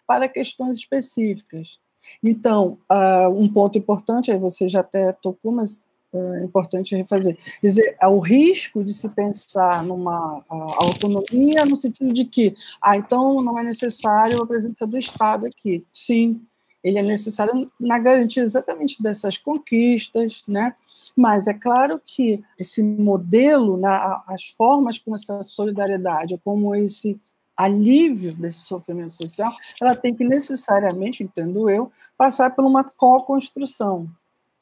para 0.08 0.28
questões 0.28 0.78
específicas. 0.78 1.80
Então, 2.22 2.78
uh, 2.92 3.30
um 3.30 3.48
ponto 3.48 3.78
importante, 3.78 4.32
aí 4.32 4.38
você 4.38 4.68
já 4.68 4.82
até 4.82 5.14
tocou, 5.14 5.52
mas 5.52 5.84
uh, 6.12 6.36
é 6.36 6.44
importante 6.44 6.96
refazer, 6.96 7.38
dizer, 7.62 7.96
é 8.00 8.08
o 8.08 8.20
risco 8.20 8.84
de 8.84 8.94
se 8.94 9.08
pensar 9.10 9.84
numa 9.84 10.40
uh, 10.40 10.44
autonomia 10.50 11.66
no 11.66 11.76
sentido 11.76 12.14
de 12.14 12.26
que, 12.26 12.56
ah, 12.82 12.98
então 12.98 13.42
não 13.42 13.58
é 13.58 13.64
necessário 13.64 14.42
a 14.42 14.48
presença 14.48 14.86
do 14.86 14.98
Estado 14.98 15.46
aqui. 15.46 15.86
Sim, 15.94 16.42
ele 16.84 17.00
é 17.00 17.04
necessário 17.04 17.60
na 17.80 17.98
garantia 17.98 18.44
exatamente 18.44 19.02
dessas 19.02 19.38
conquistas, 19.38 20.44
né? 20.46 20.76
Mas 21.16 21.48
é 21.48 21.54
claro 21.54 22.02
que 22.06 22.44
esse 22.60 22.84
modelo, 22.84 23.78
né, 23.78 23.90
as 24.28 24.48
formas 24.58 24.98
como 24.98 25.16
essa 25.16 25.44
solidariedade, 25.44 26.40
como 26.44 26.76
esse 26.76 27.20
alívio 27.56 28.36
desse 28.36 28.60
sofrimento 28.60 29.14
social, 29.14 29.52
ela 29.82 29.96
tem 29.96 30.14
que 30.14 30.24
necessariamente, 30.24 31.24
entendo 31.24 31.70
eu, 31.70 31.92
passar 32.18 32.50
por 32.52 32.66
uma 32.66 32.84
co-construção, 32.84 34.10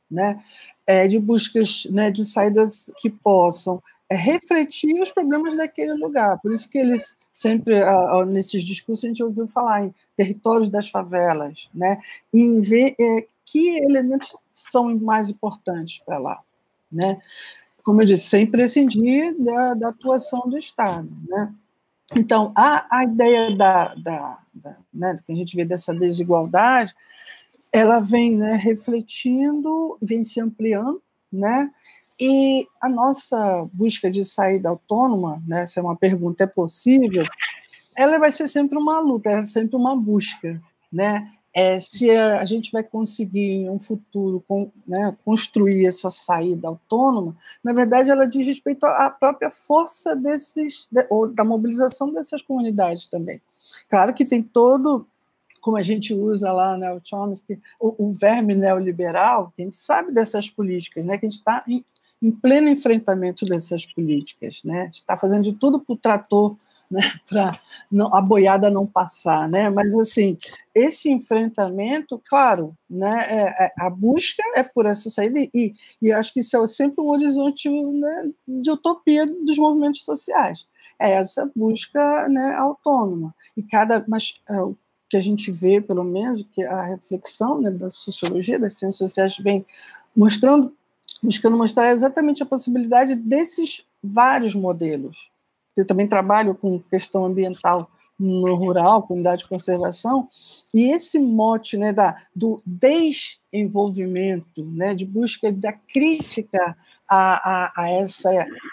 né? 0.09 0.41
É, 0.85 1.07
de 1.07 1.17
buscas 1.19 1.87
né, 1.89 2.11
de 2.11 2.25
saídas 2.25 2.91
que 2.97 3.09
possam 3.09 3.81
é, 4.09 4.15
refletir 4.15 5.01
os 5.01 5.09
problemas 5.09 5.55
daquele 5.55 5.93
lugar. 5.93 6.37
Por 6.41 6.51
isso 6.51 6.69
que 6.69 6.77
eles 6.77 7.15
sempre, 7.31 7.75
nesses 8.27 8.61
discursos, 8.61 9.05
a 9.05 9.07
gente 9.07 9.23
ouviu 9.23 9.47
falar 9.47 9.85
em 9.85 9.95
territórios 10.17 10.67
das 10.67 10.89
favelas, 10.89 11.69
né? 11.73 11.97
e 12.33 12.41
em 12.41 12.59
ver 12.59 12.93
é, 12.99 13.25
que 13.45 13.77
elementos 13.77 14.43
são 14.51 14.93
mais 14.99 15.29
importantes 15.29 15.99
para 16.05 16.17
lá. 16.17 16.41
Né? 16.91 17.21
Como 17.85 18.01
eu 18.01 18.05
disse, 18.05 18.27
sem 18.27 18.45
prescindir 18.45 19.33
da, 19.39 19.75
da 19.75 19.89
atuação 19.89 20.41
do 20.41 20.57
Estado. 20.57 21.09
Né? 21.29 21.53
Então, 22.15 22.51
a, 22.55 22.85
a 22.89 23.03
ideia 23.03 23.55
da, 23.55 23.95
da, 23.95 24.39
da 24.53 24.77
né, 24.93 25.15
que 25.25 25.31
a 25.31 25.35
gente 25.35 25.55
vê 25.55 25.63
dessa 25.63 25.93
desigualdade, 25.93 26.93
ela 27.71 27.99
vem 27.99 28.35
né, 28.35 28.55
refletindo, 28.55 29.97
vem 30.01 30.23
se 30.23 30.39
ampliando, 30.39 31.01
né? 31.31 31.71
E 32.19 32.67
a 32.81 32.89
nossa 32.89 33.67
busca 33.73 34.11
de 34.11 34.23
saída 34.23 34.69
autônoma, 34.69 35.41
né, 35.47 35.65
se 35.65 35.79
é 35.79 35.81
uma 35.81 35.95
pergunta 35.95 36.43
é 36.43 36.47
possível, 36.47 37.25
ela 37.97 38.19
vai 38.19 38.31
ser 38.31 38.47
sempre 38.47 38.77
uma 38.77 38.99
luta, 38.99 39.29
é 39.31 39.43
sempre 39.43 39.75
uma 39.75 39.95
busca, 39.95 40.61
né? 40.91 41.31
É, 41.53 41.79
se 41.79 42.09
a, 42.09 42.45
gente 42.45 42.71
vai 42.71 42.83
conseguir 42.83 43.63
em 43.63 43.69
um 43.69 43.77
futuro 43.77 44.43
com, 44.47 44.71
né, 44.87 45.15
construir 45.25 45.85
essa 45.85 46.09
saída 46.09 46.69
autônoma, 46.69 47.35
na 47.63 47.73
verdade 47.73 48.09
ela 48.09 48.25
diz 48.25 48.47
respeito 48.47 48.85
à 48.85 49.09
própria 49.09 49.49
força 49.49 50.15
desses, 50.15 50.87
de, 50.89 51.05
ou 51.09 51.27
da 51.27 51.43
mobilização 51.43 52.13
dessas 52.13 52.41
comunidades 52.41 53.07
também. 53.07 53.41
Claro 53.89 54.13
que 54.13 54.23
tem 54.23 54.41
todo, 54.41 55.05
como 55.59 55.75
a 55.75 55.81
gente 55.81 56.13
usa 56.13 56.51
lá, 56.53 56.77
né, 56.77 56.93
o 56.93 57.01
Chomsky, 57.03 57.59
o, 57.79 58.07
o 58.07 58.13
verme 58.13 58.55
neoliberal, 58.55 59.51
que 59.55 59.61
a 59.61 59.65
gente 59.65 59.77
sabe 59.77 60.11
dessas 60.11 60.49
políticas, 60.49 61.03
né, 61.03 61.17
que 61.17 61.25
a 61.25 61.29
gente 61.29 61.39
está 61.39 61.59
em, 62.21 62.31
pleno 62.31 62.69
enfrentamento 62.69 63.45
dessas 63.45 63.85
políticas, 63.85 64.61
né, 64.63 64.89
está 64.91 65.17
fazendo 65.17 65.43
de 65.43 65.53
tudo 65.53 65.79
para 65.79 65.93
o 65.93 65.97
trator 65.97 66.55
né, 66.91 67.01
para 67.27 67.59
a 68.11 68.21
boiada 68.21 68.69
não 68.69 68.85
passar, 68.85 69.47
né? 69.47 69.69
Mas 69.69 69.95
assim, 69.95 70.37
esse 70.75 71.09
enfrentamento, 71.09 72.21
claro, 72.27 72.75
né, 72.89 73.25
é, 73.29 73.65
é, 73.65 73.73
a 73.79 73.89
busca 73.89 74.43
é 74.55 74.61
por 74.61 74.85
essa 74.85 75.09
saída 75.09 75.39
e, 75.39 75.73
e 76.01 76.11
acho 76.11 76.33
que 76.33 76.41
isso 76.41 76.57
é 76.57 76.67
sempre 76.67 77.01
um 77.01 77.09
horizonte 77.09 77.69
né, 77.69 78.29
de 78.45 78.69
utopia 78.69 79.25
dos 79.25 79.57
movimentos 79.57 80.03
sociais. 80.03 80.67
É 80.99 81.11
essa 81.11 81.49
busca 81.55 82.27
né, 82.27 82.53
autônoma. 82.55 83.33
E 83.55 83.63
cada, 83.63 84.03
mas 84.07 84.33
o 84.49 84.75
que 85.09 85.17
a 85.17 85.21
gente 85.21 85.51
vê, 85.51 85.81
pelo 85.81 86.03
menos, 86.03 86.45
que 86.51 86.63
a 86.63 86.83
reflexão 86.83 87.59
né, 87.59 87.71
da 87.71 87.89
sociologia 87.89 88.59
das 88.59 88.75
ciências 88.75 88.97
sociais 88.97 89.37
vem 89.37 89.65
mostrando, 90.15 90.75
buscando 91.21 91.57
mostrar 91.57 91.91
exatamente 91.91 92.41
a 92.41 92.45
possibilidade 92.45 93.15
desses 93.15 93.85
vários 94.03 94.55
modelos. 94.55 95.29
Eu 95.75 95.85
também 95.85 96.07
trabalho 96.07 96.55
com 96.55 96.79
questão 96.79 97.25
ambiental 97.25 97.89
no 98.21 98.55
rural, 98.55 99.03
comunidade 99.03 99.41
de 99.43 99.49
conservação, 99.49 100.27
e 100.73 100.91
esse 100.91 101.17
mote 101.17 101.75
né, 101.75 101.91
da, 101.91 102.15
do 102.35 102.61
desenvolvimento, 102.65 104.63
né, 104.63 104.93
de 104.93 105.05
busca 105.05 105.51
da 105.51 105.73
crítica 105.73 106.77
a, 107.09 107.65
a, 107.65 107.71
a 107.81 107.89
essa, 107.89 108.29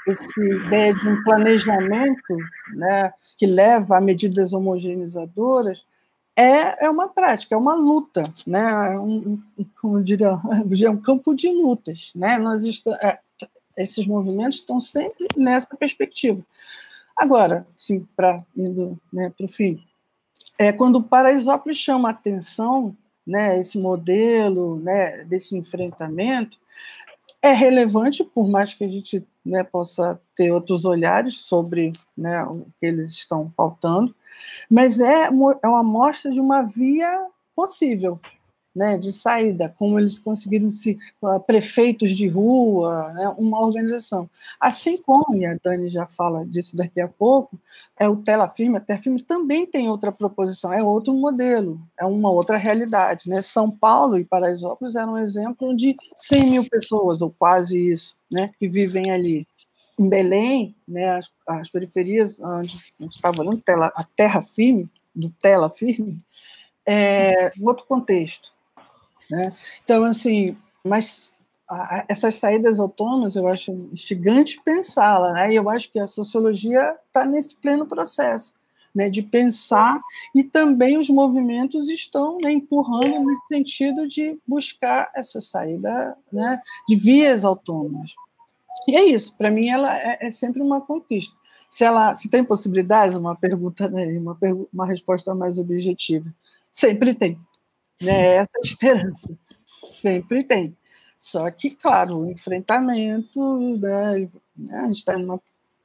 essa 0.07 0.45
ideia 0.45 0.95
de 0.95 1.09
um 1.09 1.25
planejamento 1.25 2.37
né, 2.75 3.11
que 3.39 3.47
leva 3.47 3.97
a 3.97 4.01
medidas 4.01 4.53
homogeneizadoras, 4.53 5.85
é, 6.39 6.87
é 6.87 6.91
uma 6.91 7.09
prática, 7.09 7.57
é 7.57 7.59
uma 7.59 7.75
luta, 7.75 8.23
né? 8.47 8.95
É 8.95 8.99
um, 9.01 9.43
como 9.81 10.01
diria, 10.05 10.39
é 10.87 10.91
um 10.91 10.97
campo 10.97 11.35
de 11.35 11.49
lutas, 11.49 12.13
né? 12.15 12.39
Nós 12.39 12.63
estamos, 12.63 12.97
é, 13.03 13.19
esses 13.77 14.07
movimentos 14.07 14.59
estão 14.59 14.81
sempre 14.81 15.27
nessa 15.37 15.77
perspectiva. 15.77 16.41
Agora, 17.17 17.67
sim, 17.77 18.07
para 18.17 18.37
indo 18.57 18.97
né, 19.13 19.33
para 19.37 19.47
o 19.47 19.49
fim, 19.49 19.83
é 20.57 20.73
quando 20.73 20.97
o 20.97 21.03
Paraisópolis 21.03 21.79
chama 21.79 22.11
atenção, 22.11 22.97
né, 23.27 23.59
esse 23.59 23.77
modelo, 23.77 24.79
né, 24.79 25.25
desse 25.25 25.57
enfrentamento, 25.57 26.57
é 27.43 27.53
relevante, 27.53 28.25
por 28.25 28.49
mais 28.49 28.75
que 28.75 28.85
a 28.85 28.89
gente 28.89 29.27
né, 29.45 29.63
possa 29.63 30.21
ter 30.35 30.51
outros 30.51 30.85
olhares 30.85 31.37
sobre 31.37 31.93
né, 32.17 32.43
o 32.45 32.67
que 32.79 32.87
eles 32.87 33.11
estão 33.11 33.45
pautando, 33.57 34.15
mas 34.71 35.01
é, 35.01 35.27
é 35.27 35.69
uma 35.69 35.81
amostra 35.81 36.31
de 36.31 36.41
uma 36.41 36.63
via 36.63 37.27
possível, 37.55 38.21
né, 38.79 38.97
de 38.97 39.13
saída, 39.13 39.75
como 39.77 39.99
eles 39.99 40.21
conseguiram 40.21 40.71
se 40.71 40.97
uh, 41.21 41.41
prefeitos 41.41 42.13
de 42.17 42.29
rua, 42.29 43.13
né, 43.13 43.35
uma 43.37 43.59
organização. 43.59 44.31
Assim 44.61 44.97
como, 44.97 45.35
e 45.35 45.45
a 45.45 45.59
Dani 45.61 45.89
já 45.89 46.07
fala 46.07 46.47
disso 46.47 46.77
daqui 46.77 47.01
a 47.01 47.09
pouco, 47.09 47.59
é 47.99 48.09
o 48.09 48.15
Tela 48.15 48.49
Firme, 48.49 48.77
a 48.77 48.81
Terra 48.81 49.03
Firme 49.03 49.21
também 49.21 49.67
tem 49.67 49.89
outra 49.89 50.13
proposição, 50.13 50.73
é 50.73 50.81
outro 50.81 51.13
modelo, 51.13 51.81
é 51.99 52.05
uma 52.05 52.31
outra 52.31 52.57
realidade. 52.57 53.29
Né? 53.29 53.43
São 53.43 53.69
Paulo 53.69 54.17
e 54.17 54.25
Paraisópolis 54.25 54.95
eram 54.95 55.15
um 55.15 55.19
exemplo 55.19 55.75
de 55.75 55.97
100 56.15 56.51
mil 56.51 56.69
pessoas, 56.69 57.21
ou 57.21 57.35
quase 57.37 57.91
isso, 57.91 58.17
né, 58.31 58.49
que 58.61 58.69
vivem 58.69 59.11
ali. 59.11 59.45
Em 59.99 60.09
Belém, 60.09 60.77
né, 60.87 61.17
as, 61.17 61.29
as 61.49 61.69
periferias 61.69 62.39
onde 62.39 62.79
a 63.01 63.03
gente 63.03 63.17
estava 63.17 63.41
olhando, 63.41 63.61
a 63.67 64.07
Terra 64.15 64.41
Firme, 64.41 64.89
do 65.13 65.31
Tela 65.31 65.69
Firme, 65.69 66.17
é, 66.87 67.51
outro 67.61 67.85
contexto. 67.87 68.57
Né? 69.31 69.53
Então, 69.85 70.05
assim, 70.05 70.57
mas 70.85 71.33
a, 71.69 72.05
essas 72.09 72.37
saídas 72.37 72.81
autônomas 72.81 73.37
eu 73.37 73.47
acho 73.47 73.73
instigante 73.93 74.61
pensá-la, 74.65 75.33
né? 75.33 75.53
e 75.53 75.57
eu 75.57 75.69
acho 75.69 75.91
que 75.93 75.99
a 75.99 76.07
sociologia 76.07 76.97
está 77.07 77.25
nesse 77.25 77.57
pleno 77.57 77.87
processo. 77.87 78.57
Né, 78.95 79.11
de 79.11 79.23
pensar, 79.23 80.01
e 80.35 80.43
também 80.43 80.97
os 80.99 81.11
movimentos 81.11 81.89
estão 81.91 82.39
né, 82.43 82.51
empurrando 82.51 83.23
nesse 83.23 83.47
sentido 83.47 84.09
de 84.09 84.41
buscar 84.47 85.13
essa 85.15 85.43
saída 85.43 86.17
né, 86.33 86.61
de 86.89 86.97
vias 86.97 87.45
autônomas. 87.45 88.15
E 88.89 88.97
é 88.97 89.05
isso, 89.05 89.37
para 89.37 89.51
mim 89.51 89.69
ela 89.69 89.95
é, 89.97 90.19
é, 90.23 90.31
sempre 90.31 90.63
uma 90.63 90.81
conquista. 90.81 91.37
Se 91.69 91.85
ela 91.85 92.15
se 92.15 92.31
tem 92.31 92.43
possibilidades, 92.43 93.15
uma 93.15 93.37
pergunta, 93.37 93.89
né, 93.89 94.07
uma, 94.19 94.37
uma 94.73 94.87
resposta 94.87 95.35
mais 95.35 95.59
objetiva, 95.59 96.35
sempre 96.73 97.15
tem. 97.15 97.39
Né? 98.01 98.37
Essa 98.37 98.59
esperança 98.63 99.29
sempre 99.65 100.43
tem. 100.43 100.77
Só 101.19 101.51
que, 101.51 101.71
claro, 101.71 102.21
o 102.21 102.31
enfrentamento, 102.31 103.59
né, 103.77 104.29
a 104.71 104.87
gente 104.87 104.99
está, 104.99 105.15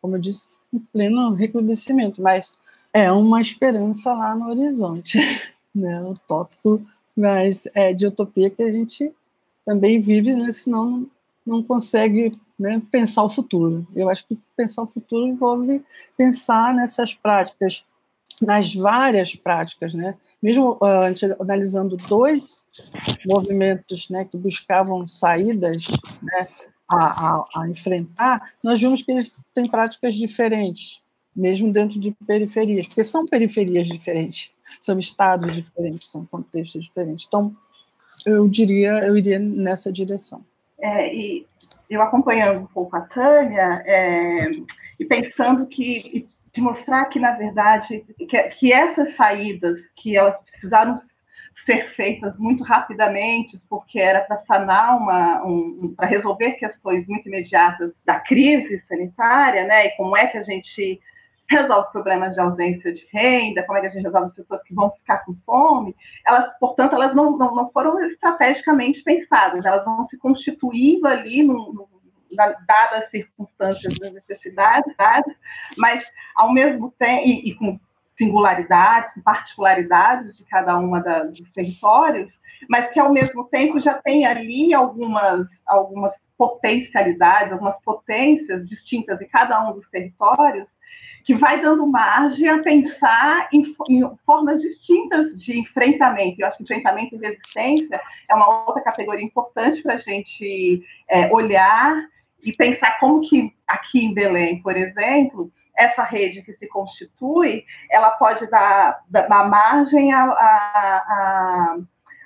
como 0.02 0.15
eu 0.15 0.19
disse, 0.19 0.47
em 0.71 0.80
pleno 0.80 1.34
recrudescimento, 1.34 2.21
mas 2.21 2.60
é 2.93 3.12
uma 3.12 3.41
esperança 3.41 4.13
lá 4.13 4.36
no 4.36 4.49
horizonte, 4.49 5.17
né, 5.73 6.02
utópico, 6.04 6.86
mas 7.15 7.67
é 7.73 7.93
de 7.93 8.08
utopia 8.08 8.49
que 8.49 8.62
a 8.62 8.71
gente 8.71 9.12
também 9.65 9.99
vive, 9.99 10.36
né, 10.36 10.52
senão 10.52 11.10
não 11.45 11.63
consegue 11.63 12.32
né, 12.58 12.82
pensar 12.91 13.23
o 13.23 13.30
futuro. 13.30 13.86
Eu 13.95 14.10
acho 14.10 14.26
que 14.28 14.39
pensar 14.56 14.84
o 14.84 14.88
futuro 14.88 15.28
envolve 15.28 15.84
pensar 16.15 16.73
nessas 16.73 17.13
práticas 17.13 17.84
nas 18.45 18.73
várias 18.73 19.36
práticas, 19.36 19.93
né? 19.93 20.15
Mesmo 20.41 20.73
uh, 20.73 21.41
analisando 21.41 21.97
dois 21.97 22.65
movimentos, 23.25 24.10
né, 24.10 24.25
que 24.25 24.38
buscavam 24.38 25.08
saídas, 25.08 25.88
né, 26.21 26.47
a, 26.89 26.97
a, 26.97 27.45
a, 27.56 27.69
enfrentar, 27.69 28.41
nós 28.63 28.79
vimos 28.79 29.01
que 29.01 29.12
eles 29.12 29.39
têm 29.53 29.69
práticas 29.69 30.15
diferentes, 30.15 31.01
mesmo 31.36 31.71
dentro 31.71 31.99
de 31.99 32.12
periferias, 32.27 32.88
porque 32.88 33.03
são 33.03 33.25
periferias 33.25 33.88
diferentes, 33.88 34.53
são 34.82 34.99
estados 34.99 35.56
diferentes, 35.56 36.10
são 36.10 36.25
contextos 36.25 36.84
diferentes. 36.84 37.25
Então, 37.27 37.56
eu 38.25 38.47
diria, 38.47 38.99
eu 39.06 39.17
iria 39.17 39.39
nessa 39.39 39.91
direção. 39.91 40.43
É, 40.79 41.13
e 41.13 41.45
eu 41.89 42.01
acompanhando 42.01 42.62
um 42.62 42.67
pouco 42.67 42.95
a 42.95 43.01
Tânia 43.01 43.84
é, 43.86 44.51
e 44.99 45.06
pensando 45.06 45.65
que 45.65 46.27
de 46.54 46.62
mostrar 46.62 47.06
que, 47.06 47.20
na 47.20 47.32
verdade, 47.32 48.06
que, 48.18 48.44
que 48.44 48.72
essas 48.72 49.16
saídas, 49.16 49.80
que 49.96 50.16
elas 50.16 50.36
precisaram 50.52 51.02
ser 51.66 51.96
feitas 51.96 52.38
muito 52.38 52.63
rapidamente, 52.63 53.60
porque 53.70 54.00
era 54.00 54.22
para 54.22 54.44
sanar 54.46 54.98
uma, 54.98 55.44
um, 55.46 55.94
para 55.96 56.08
resolver 56.08 56.54
questões 56.54 57.08
muito 57.08 57.28
imediatas 57.28 57.92
da 58.06 58.20
crise 58.20 58.84
sanitária, 58.88 59.66
né? 59.66 59.88
E 59.88 59.92
como 59.92 60.16
é 60.16 60.28
que 60.28 60.38
a 60.38 60.44
gente 60.44 61.00
resolve 61.50 61.92
problemas 61.92 62.34
de 62.34 62.39
ausência 62.39 62.94
de 62.94 63.06
renda, 63.12 63.63
como 63.63 63.78
é 63.78 63.82
que 63.82 63.88
a 63.88 63.89
gente 63.89 64.04
resolve 64.04 64.28
as 64.28 64.36
pessoas 64.36 64.63
que 64.63 64.74
vão 64.74 64.92
ficar 64.92 65.20
com 65.20 65.36
fome, 65.46 65.96
elas, 66.26 66.58
portanto, 66.60 66.96
elas 66.96 67.16
não, 67.16 67.38
não, 67.38 67.54
não 67.54 67.72
foram 67.72 68.00
estrategicamente 68.08 69.04
pensadas, 69.04 69.66
elas 69.66 69.84
vão 69.84 70.08
se 70.08 70.18
constituindo 70.18 71.08
ali 71.08 71.44
no 71.44 71.88
dadas 72.36 73.03
as 73.03 73.12
circunstâncias 73.12 73.97
das 73.99 74.13
necessidades, 74.13 74.93
mas 75.77 76.03
ao 76.36 76.51
mesmo 76.51 76.91
tempo, 76.97 77.23
e, 77.25 77.49
e 77.49 77.55
com 77.55 77.79
singularidades, 78.17 79.12
particularidades 79.23 80.36
de 80.38 80.43
cada 80.45 80.77
uma 80.77 80.99
dos 80.99 81.51
territórios, 81.51 82.31
mas 82.69 82.91
que 82.91 82.99
ao 82.99 83.12
mesmo 83.12 83.45
tempo 83.45 83.79
já 83.79 83.95
tem 83.95 84.25
ali 84.25 84.73
algumas, 84.73 85.47
algumas 85.65 86.13
potencialidades, 86.38 87.51
algumas 87.51 87.79
potências 87.83 88.67
distintas 88.67 89.19
em 89.21 89.27
cada 89.27 89.69
um 89.69 89.73
dos 89.73 89.89
territórios, 89.89 90.67
que 91.23 91.34
vai 91.36 91.62
dando 91.62 91.88
margem 91.88 92.49
a 92.49 92.62
pensar 92.62 93.47
em, 93.51 93.73
em, 93.89 94.03
formas 94.25 94.62
distintas 94.62 95.38
de 95.41 95.58
enfrentamento. 95.58 96.41
Eu 96.41 96.47
acho 96.47 96.58
que 96.58 96.63
enfrentamento 96.63 97.15
e 97.15 97.19
resistência 97.19 98.01
é 98.29 98.36
uma 98.36 98.65
outra 98.65 98.84
categoria 98.84 99.23
importante 99.23 99.82
para 99.82 99.93
a 99.93 99.99
gente 99.99 100.84
é, 101.10 101.32
olhar 101.34 101.95
e 102.43 102.51
pensar 102.51 102.99
como 102.99 103.21
que 103.21 103.53
aqui 103.65 104.03
em 104.03 104.13
Belém, 104.13 104.62
por 104.62 104.75
exemplo, 104.75 105.49
essa 105.77 106.03
rede 106.03 106.41
que 106.43 106.53
se 106.53 106.67
constitui, 106.67 107.65
ela 107.89 108.12
pode 108.12 108.45
dar, 108.49 109.01
dar 109.10 109.49
margem 109.49 110.13
a, 110.13 110.23
a, 110.23 110.27
a, 110.27 111.77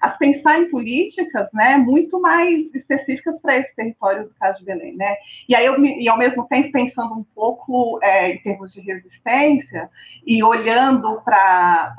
a, 0.02 0.10
pensar 0.10 0.60
em 0.60 0.70
políticas 0.70 1.48
né, 1.54 1.78
muito 1.78 2.20
mais 2.20 2.74
específicas 2.74 3.40
para 3.42 3.58
esse 3.58 3.76
território 3.76 4.24
do 4.26 4.34
caso 4.36 4.60
de 4.60 4.66
Belém. 4.66 4.96
Né? 4.96 5.16
E, 5.48 5.56
aí 5.56 5.66
eu, 5.66 5.84
e 5.84 6.08
ao 6.08 6.18
mesmo 6.18 6.48
tempo 6.48 6.72
pensando 6.72 7.14
um 7.14 7.26
pouco 7.36 8.00
é, 8.02 8.32
em 8.34 8.38
termos 8.40 8.74
de 8.74 8.82
resistência 8.82 9.90
e 10.26 10.44
olhando 10.44 11.22
para 11.22 11.94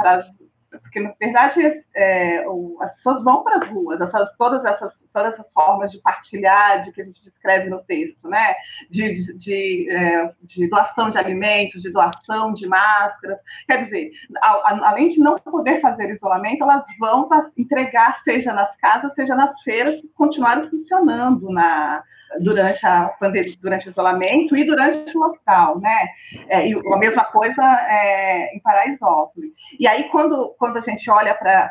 porque 0.71 1.01
na 1.01 1.15
verdade 1.19 1.83
é, 1.95 2.45
as 2.81 2.95
pessoas 2.97 3.25
vão 3.25 3.43
para 3.43 3.57
as 3.57 3.69
ruas, 3.69 4.01
essas, 4.01 4.37
todas, 4.37 4.65
essas, 4.65 4.93
todas 5.13 5.33
essas 5.33 5.47
formas 5.53 5.91
de 5.91 6.01
partilhar, 6.01 6.85
de 6.85 6.93
que 6.93 7.01
a 7.01 7.05
gente 7.05 7.23
descreve 7.23 7.71
no 7.71 7.83
texto, 7.85 8.29
né? 8.29 8.55
De, 8.91 9.25
de, 9.25 9.39
de, 9.39 9.91
é, 9.91 10.33
de 10.43 10.69
doação 10.69 11.11
de 11.11 11.19
alimentos, 11.19 11.83
de 11.83 11.91
doação 11.91 12.53
de 12.53 12.67
máscaras. 12.67 13.39
Quer 13.67 13.85
dizer, 13.85 14.11
a, 14.43 14.49
a, 14.49 14.91
além 14.91 15.11
de 15.11 15.19
não 15.19 15.37
poder 15.37 15.81
fazer 15.81 16.11
isolamento, 16.11 16.63
elas 16.63 16.85
vão 16.99 17.29
entregar, 17.57 18.23
seja 18.23 18.53
nas 18.53 18.75
casas, 18.77 19.15
seja 19.15 19.35
nas 19.35 19.61
feiras, 19.63 20.01
que 20.01 20.09
continuaram 20.09 20.69
funcionando 20.69 21.51
na, 21.51 22.03
durante 22.41 22.85
a 22.87 23.15
durante 23.61 23.89
o 23.89 23.91
isolamento 23.91 24.57
e 24.57 24.65
durante 24.65 25.17
o 25.17 25.21
lockdown, 25.21 25.81
né? 25.81 26.09
É, 26.49 26.69
e 26.69 26.75
a 26.75 26.97
mesma 26.97 27.25
coisa 27.25 27.63
é, 27.63 28.55
em 28.55 28.61
Paraisópolis. 28.61 29.53
E 29.79 29.87
aí, 29.87 30.05
quando, 30.11 30.55
quando 30.59 30.79
a 30.79 30.83
gente 30.83 31.11
olha 31.11 31.35
para 31.35 31.71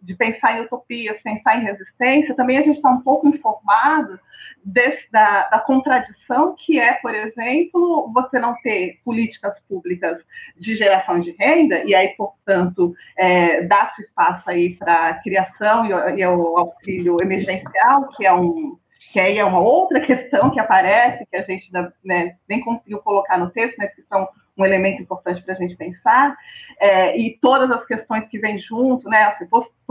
de 0.00 0.14
pensar 0.14 0.56
em 0.58 0.62
utopias, 0.62 1.20
pensar 1.22 1.56
em 1.56 1.64
resistência, 1.64 2.34
também 2.34 2.58
a 2.58 2.62
gente 2.62 2.76
está 2.76 2.90
um 2.90 3.00
pouco 3.00 3.28
informado 3.28 4.18
desse, 4.64 5.10
da, 5.10 5.48
da, 5.48 5.58
contradição 5.58 6.54
que 6.56 6.78
é, 6.78 6.94
por 6.94 7.14
exemplo, 7.14 8.10
você 8.12 8.38
não 8.38 8.54
ter 8.62 9.00
políticas 9.04 9.54
públicas 9.68 10.18
de 10.56 10.76
geração 10.76 11.20
de 11.20 11.32
renda, 11.32 11.82
e 11.84 11.94
aí, 11.94 12.08
portanto, 12.16 12.94
é, 13.16 13.62
dá-se 13.62 14.02
espaço 14.02 14.48
aí 14.48 14.74
para 14.76 15.08
a 15.08 15.14
criação 15.14 15.86
e, 15.86 16.20
e 16.20 16.26
o 16.26 16.58
auxílio 16.58 17.16
emergencial, 17.20 18.08
que 18.16 18.24
é 18.24 18.32
um 18.32 18.78
que 19.12 19.20
aí 19.20 19.36
é 19.38 19.44
uma 19.44 19.60
outra 19.60 20.00
questão 20.00 20.50
que 20.50 20.58
aparece, 20.58 21.26
que 21.30 21.36
a 21.36 21.42
gente 21.42 21.70
né, 22.02 22.36
nem 22.48 22.60
conseguiu 22.60 22.98
colocar 23.00 23.38
no 23.38 23.50
texto, 23.50 23.76
mas 23.76 23.94
que 23.94 24.02
são 24.02 24.26
um 24.56 24.64
elemento 24.64 25.02
importante 25.02 25.42
para 25.42 25.54
a 25.54 25.56
gente 25.56 25.76
pensar, 25.76 26.36
é, 26.78 27.16
e 27.16 27.38
todas 27.40 27.70
as 27.70 27.84
questões 27.86 28.26
que 28.28 28.38
vêm 28.38 28.58
junto, 28.58 29.08
né, 29.08 29.24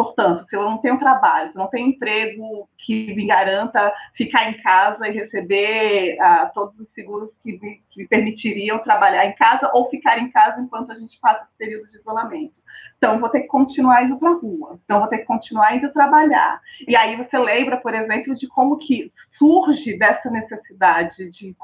Portanto, 0.04 0.48
se 0.50 0.56
eu 0.56 0.64
não 0.64 0.80
tenho 0.80 0.98
trabalho, 0.98 1.52
se 1.52 1.58
eu 1.58 1.62
não 1.62 1.70
tenho 1.70 1.90
emprego 1.90 2.68
que 2.80 3.14
me 3.14 3.28
garanta 3.28 3.94
ficar 4.16 4.50
em 4.50 4.60
casa 4.62 5.08
e 5.08 5.12
receber 5.12 6.18
uh, 6.20 6.52
todos 6.56 6.80
os 6.80 6.92
seguros 6.94 7.30
que 7.44 7.54
me, 7.54 7.84
que 7.92 8.02
me 8.02 8.08
permitiriam 8.08 8.80
trabalhar 8.80 9.28
em 9.28 9.36
casa 9.36 9.70
ou 9.74 9.90
ficar 9.92 10.18
em 10.18 10.32
casa 10.32 10.60
enquanto 10.60 10.92
a 10.92 10.96
gente 10.96 11.20
passa 11.20 11.44
esse 11.44 11.58
período 11.58 11.92
de 11.92 12.00
isolamento. 12.00 12.62
Então, 12.98 13.20
vou 13.20 13.30
ter 13.30 13.42
que 13.42 13.48
continuar 13.48 14.04
indo 14.04 14.18
para 14.18 14.30
a 14.30 14.36
rua. 14.36 14.80
Então, 14.84 15.00
vou 15.00 15.08
ter 15.08 15.20
que 15.20 15.26
continuar 15.26 15.76
indo 15.76 15.92
trabalhar. 15.92 16.62
E 16.88 16.96
aí 16.96 17.16
você 17.16 17.38
lembra, 17.38 17.78
por 17.78 17.96
exemplo, 17.96 18.36
de 18.36 18.48
como 18.48 18.78
que 18.78 19.12
surge 19.40 19.98
dessa 19.98 20.30
necessidade 20.30 21.32
de 21.32 21.56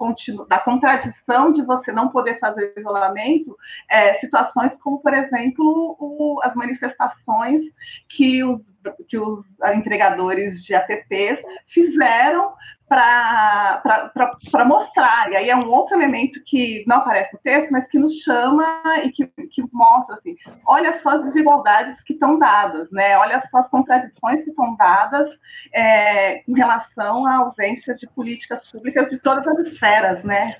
da 0.49 0.57
contradição 0.57 1.53
de 1.53 1.61
você 1.61 1.91
não 1.91 2.09
poder 2.09 2.39
fazer 2.39 2.73
isolamento, 2.75 3.55
é, 3.87 4.15
situações 4.15 4.71
como, 4.81 4.99
por 4.99 5.13
exemplo, 5.13 5.95
o, 5.99 6.39
as 6.41 6.55
manifestações 6.55 7.61
que 8.09 8.26
os, 8.43 8.61
que 9.07 9.17
os 9.17 9.45
entregadores 9.73 10.63
de 10.63 10.73
apps 10.73 11.41
fizeram 11.67 12.53
para 12.87 14.65
mostrar. 14.65 15.29
E 15.31 15.35
aí 15.35 15.49
é 15.49 15.55
um 15.55 15.69
outro 15.69 15.95
elemento 15.95 16.41
que 16.45 16.83
não 16.87 16.97
aparece 16.97 17.33
no 17.33 17.39
texto, 17.39 17.69
mas 17.71 17.87
que 17.87 17.99
nos 17.99 18.13
chama 18.21 18.81
e 19.03 19.11
que, 19.11 19.27
que 19.27 19.63
mostra 19.73 20.15
assim, 20.15 20.37
olha 20.65 20.99
só 21.01 21.09
as 21.09 21.25
desigualdades 21.25 22.01
que 22.03 22.13
estão 22.13 22.39
dadas, 22.39 22.89
né? 22.91 23.17
olha 23.17 23.43
só 23.51 23.59
as 23.59 23.69
contradições 23.69 24.43
que 24.43 24.51
estão 24.51 24.75
dadas 24.75 25.29
é, 25.73 26.41
em 26.49 26.55
relação 26.55 27.27
à 27.27 27.35
ausência 27.37 27.93
de 27.95 28.07
políticas 28.07 28.71
públicas 28.71 29.09
de 29.09 29.17
todas 29.19 29.45
as 29.47 29.67
esferas, 29.67 30.23
né? 30.23 30.55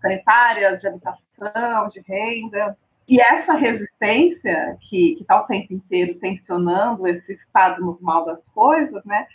sanitárias, 0.00 0.80
de 0.80 0.86
habitação, 0.86 1.88
de 1.88 2.00
renda. 2.06 2.76
E 3.08 3.20
essa 3.20 3.54
resistência, 3.54 4.76
que 4.80 5.18
está 5.20 5.40
o 5.40 5.46
tempo 5.46 5.74
inteiro 5.74 6.14
tensionando 6.18 7.06
esse 7.06 7.34
estado 7.34 7.84
normal 7.84 8.24
das 8.24 8.40
coisas, 8.54 9.04
né, 9.04 9.26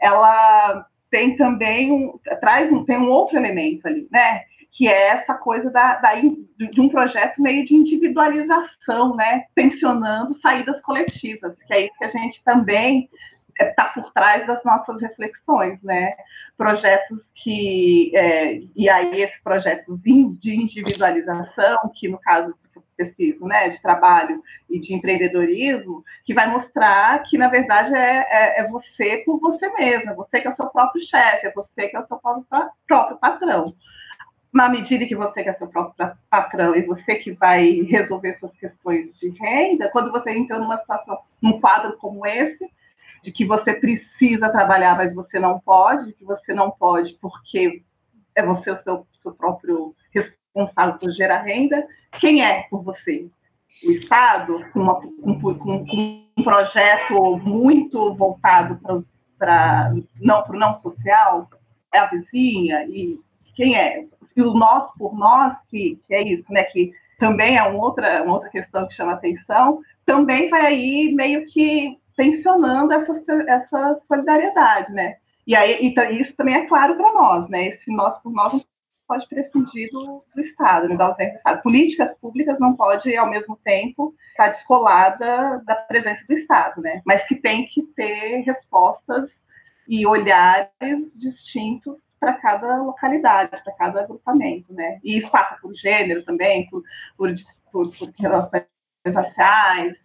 ela 0.00 0.86
tem 1.10 1.36
também 1.36 1.92
um, 1.92 2.18
traz 2.40 2.70
um, 2.72 2.84
tem 2.84 2.98
um 2.98 3.10
outro 3.10 3.36
elemento 3.36 3.86
ali, 3.86 4.06
né? 4.10 4.42
Que 4.70 4.86
é 4.86 5.08
essa 5.08 5.34
coisa 5.34 5.70
da, 5.70 5.96
da, 5.96 6.14
de 6.14 6.80
um 6.80 6.88
projeto 6.88 7.40
meio 7.40 7.64
de 7.64 7.74
individualização, 7.74 9.16
né? 9.16 9.44
Tensionando 9.54 10.38
saídas 10.40 10.80
coletivas, 10.82 11.56
que 11.66 11.72
é 11.72 11.86
isso 11.86 11.94
que 11.98 12.04
a 12.04 12.10
gente 12.10 12.42
também 12.44 13.08
está 13.58 13.86
por 13.86 14.12
trás 14.12 14.46
das 14.46 14.62
nossas 14.64 15.00
reflexões, 15.00 15.82
né? 15.82 16.14
Projetos 16.56 17.18
que, 17.34 18.12
é, 18.14 18.60
e 18.76 18.88
aí 18.88 19.22
esse 19.22 19.42
projeto 19.42 19.98
de 19.98 20.54
individualização, 20.54 21.90
que 21.94 22.08
no 22.08 22.18
caso 22.18 22.54
específico, 22.98 23.46
né, 23.46 23.68
de 23.68 23.80
trabalho 23.80 24.42
e 24.68 24.80
de 24.80 24.92
empreendedorismo, 24.92 26.04
que 26.24 26.34
vai 26.34 26.50
mostrar 26.50 27.22
que, 27.22 27.38
na 27.38 27.48
verdade, 27.48 27.94
é, 27.94 28.26
é, 28.28 28.60
é 28.60 28.68
você 28.68 29.22
por 29.24 29.38
você 29.38 29.68
mesma, 29.74 30.14
você 30.14 30.40
que 30.40 30.48
é 30.48 30.50
o 30.50 30.56
seu 30.56 30.66
próprio 30.66 31.02
chefe, 31.06 31.46
é 31.46 31.52
você 31.52 31.88
que 31.88 31.96
é 31.96 32.00
o 32.00 32.06
seu 32.06 32.18
próprio, 32.18 32.46
próprio 32.86 33.18
patrão. 33.18 33.64
Na 34.52 34.68
medida 34.68 35.06
que 35.06 35.14
você 35.14 35.42
que 35.42 35.48
é 35.48 35.54
seu 35.54 35.68
próprio 35.68 36.12
patrão 36.30 36.74
e 36.74 36.82
você 36.82 37.16
que 37.16 37.32
vai 37.32 37.82
resolver 37.82 38.38
suas 38.38 38.52
questões 38.56 39.14
de 39.18 39.28
renda, 39.30 39.90
quando 39.90 40.10
você 40.10 40.30
entra 40.30 40.58
numa 40.58 40.78
situação, 40.78 41.18
num 41.40 41.60
quadro 41.60 41.96
como 41.98 42.26
esse, 42.26 42.68
de 43.22 43.30
que 43.30 43.44
você 43.44 43.74
precisa 43.74 44.48
trabalhar, 44.48 44.96
mas 44.96 45.14
você 45.14 45.38
não 45.38 45.60
pode, 45.60 46.12
que 46.14 46.24
você 46.24 46.54
não 46.54 46.70
pode 46.70 47.18
porque 47.20 47.82
é 48.34 48.42
você 48.42 48.70
o 48.70 48.82
seu, 48.82 49.06
seu 49.22 49.32
próprio 49.32 49.94
responsável 50.54 50.98
por 50.98 51.10
gerar 51.12 51.42
renda, 51.42 51.86
quem 52.20 52.44
é 52.44 52.66
por 52.70 52.82
você? 52.82 53.28
O 53.84 53.90
Estado, 53.92 54.64
com, 54.72 54.80
uma, 54.80 55.00
com, 55.00 55.40
com, 55.40 55.86
com 55.86 56.24
um 56.36 56.42
projeto 56.42 57.36
muito 57.38 58.14
voltado 58.14 58.80
para 59.38 59.92
não, 60.20 60.44
o 60.48 60.52
não 60.54 60.80
social, 60.82 61.48
é 61.92 61.98
a 61.98 62.06
vizinha, 62.06 62.84
e 62.88 63.18
quem 63.54 63.76
é? 63.76 64.04
E 64.36 64.42
o 64.42 64.52
nós 64.54 64.90
por 64.96 65.16
nós, 65.16 65.56
que, 65.68 65.98
que 66.06 66.14
é 66.14 66.22
isso, 66.22 66.44
né? 66.50 66.64
Que 66.64 66.92
também 67.18 67.56
é 67.56 67.62
uma 67.62 67.82
outra, 67.82 68.22
uma 68.22 68.34
outra 68.34 68.48
questão 68.50 68.86
que 68.86 68.94
chama 68.94 69.12
atenção, 69.12 69.80
também 70.06 70.48
vai 70.48 70.66
aí 70.66 71.12
meio 71.12 71.46
que 71.46 71.98
tensionando 72.16 72.92
essa, 72.92 73.22
essa 73.48 74.00
solidariedade, 74.06 74.92
né? 74.92 75.16
E 75.46 75.54
aí 75.54 75.78
então, 75.80 76.04
isso 76.10 76.32
também 76.36 76.54
é 76.54 76.66
claro 76.66 76.96
para 76.96 77.12
nós, 77.12 77.48
né? 77.48 77.68
Esse 77.68 77.90
nós 77.90 78.20
por 78.22 78.32
nós 78.32 78.64
pode 79.08 79.26
prescindir 79.26 79.88
do, 79.90 80.22
do 80.34 80.40
Estado, 80.42 80.88
né, 80.88 80.96
da 80.96 81.06
ausência 81.06 81.32
do 81.32 81.38
Estado. 81.38 81.62
Políticas 81.62 82.18
públicas 82.18 82.60
não 82.60 82.76
pode, 82.76 83.16
ao 83.16 83.28
mesmo 83.28 83.56
tempo, 83.64 84.14
estar 84.30 84.48
descolada 84.48 85.62
da 85.64 85.74
presença 85.74 86.22
do 86.28 86.34
Estado, 86.34 86.80
né? 86.82 87.00
mas 87.04 87.26
que 87.26 87.34
tem 87.36 87.66
que 87.66 87.82
ter 87.96 88.42
respostas 88.42 89.30
e 89.88 90.06
olhares 90.06 90.70
distintos 91.14 91.96
para 92.20 92.34
cada 92.34 92.82
localidade, 92.82 93.50
para 93.62 93.72
cada 93.74 94.02
agrupamento, 94.02 94.72
né? 94.72 94.98
E 95.04 95.18
isso 95.18 95.30
passa 95.30 95.56
por 95.62 95.72
gênero 95.74 96.24
também, 96.24 96.68
por, 96.68 96.82
por, 97.16 97.32
por, 97.72 97.96
por 97.96 98.12
relações 98.18 98.64
raciais, 99.06 99.96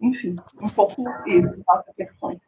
enfim, 0.00 0.36
um 0.60 0.68
pouco 0.70 1.02
isso, 1.26 1.64
nossas 1.66 1.94
questões. 1.94 2.40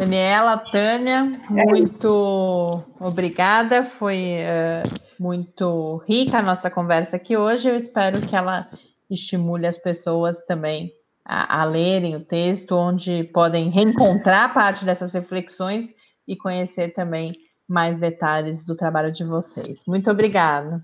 Daniela, 0.00 0.56
Tânia, 0.56 1.30
muito 1.50 2.82
obrigada. 2.98 3.84
Foi 3.84 4.38
uh, 4.38 5.00
muito 5.18 6.02
rica 6.08 6.38
a 6.38 6.42
nossa 6.42 6.70
conversa 6.70 7.16
aqui 7.16 7.36
hoje. 7.36 7.68
Eu 7.68 7.76
espero 7.76 8.18
que 8.22 8.34
ela 8.34 8.66
estimule 9.10 9.66
as 9.66 9.76
pessoas 9.76 10.42
também 10.46 10.90
a, 11.22 11.60
a 11.60 11.64
lerem 11.64 12.16
o 12.16 12.20
texto, 12.20 12.74
onde 12.74 13.24
podem 13.24 13.68
reencontrar 13.68 14.54
parte 14.54 14.86
dessas 14.86 15.12
reflexões 15.12 15.92
e 16.26 16.34
conhecer 16.34 16.94
também 16.94 17.34
mais 17.68 17.98
detalhes 17.98 18.64
do 18.64 18.74
trabalho 18.74 19.12
de 19.12 19.22
vocês. 19.22 19.84
Muito 19.86 20.10
obrigada. 20.10 20.82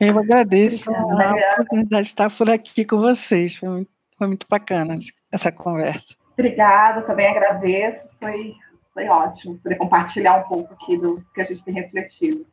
Eu 0.00 0.18
agradeço 0.18 0.90
Obrigada. 0.90 1.38
a 1.38 1.52
oportunidade 1.52 2.04
de 2.04 2.08
estar 2.08 2.30
por 2.30 2.48
aqui 2.48 2.86
com 2.86 2.96
vocês. 2.98 3.56
Foi 3.56 3.68
muito, 3.68 3.90
foi 4.16 4.26
muito 4.26 4.46
bacana 4.48 4.96
essa 5.30 5.52
conversa. 5.52 6.23
Obrigada, 6.34 7.02
também 7.02 7.28
agradeço. 7.28 8.00
Foi, 8.20 8.54
foi 8.92 9.08
ótimo 9.08 9.58
poder 9.58 9.76
compartilhar 9.76 10.36
um 10.36 10.42
pouco 10.42 10.74
aqui 10.74 10.98
do 10.98 11.24
que 11.34 11.40
a 11.40 11.44
gente 11.44 11.64
tem 11.64 11.74
refletido. 11.74 12.44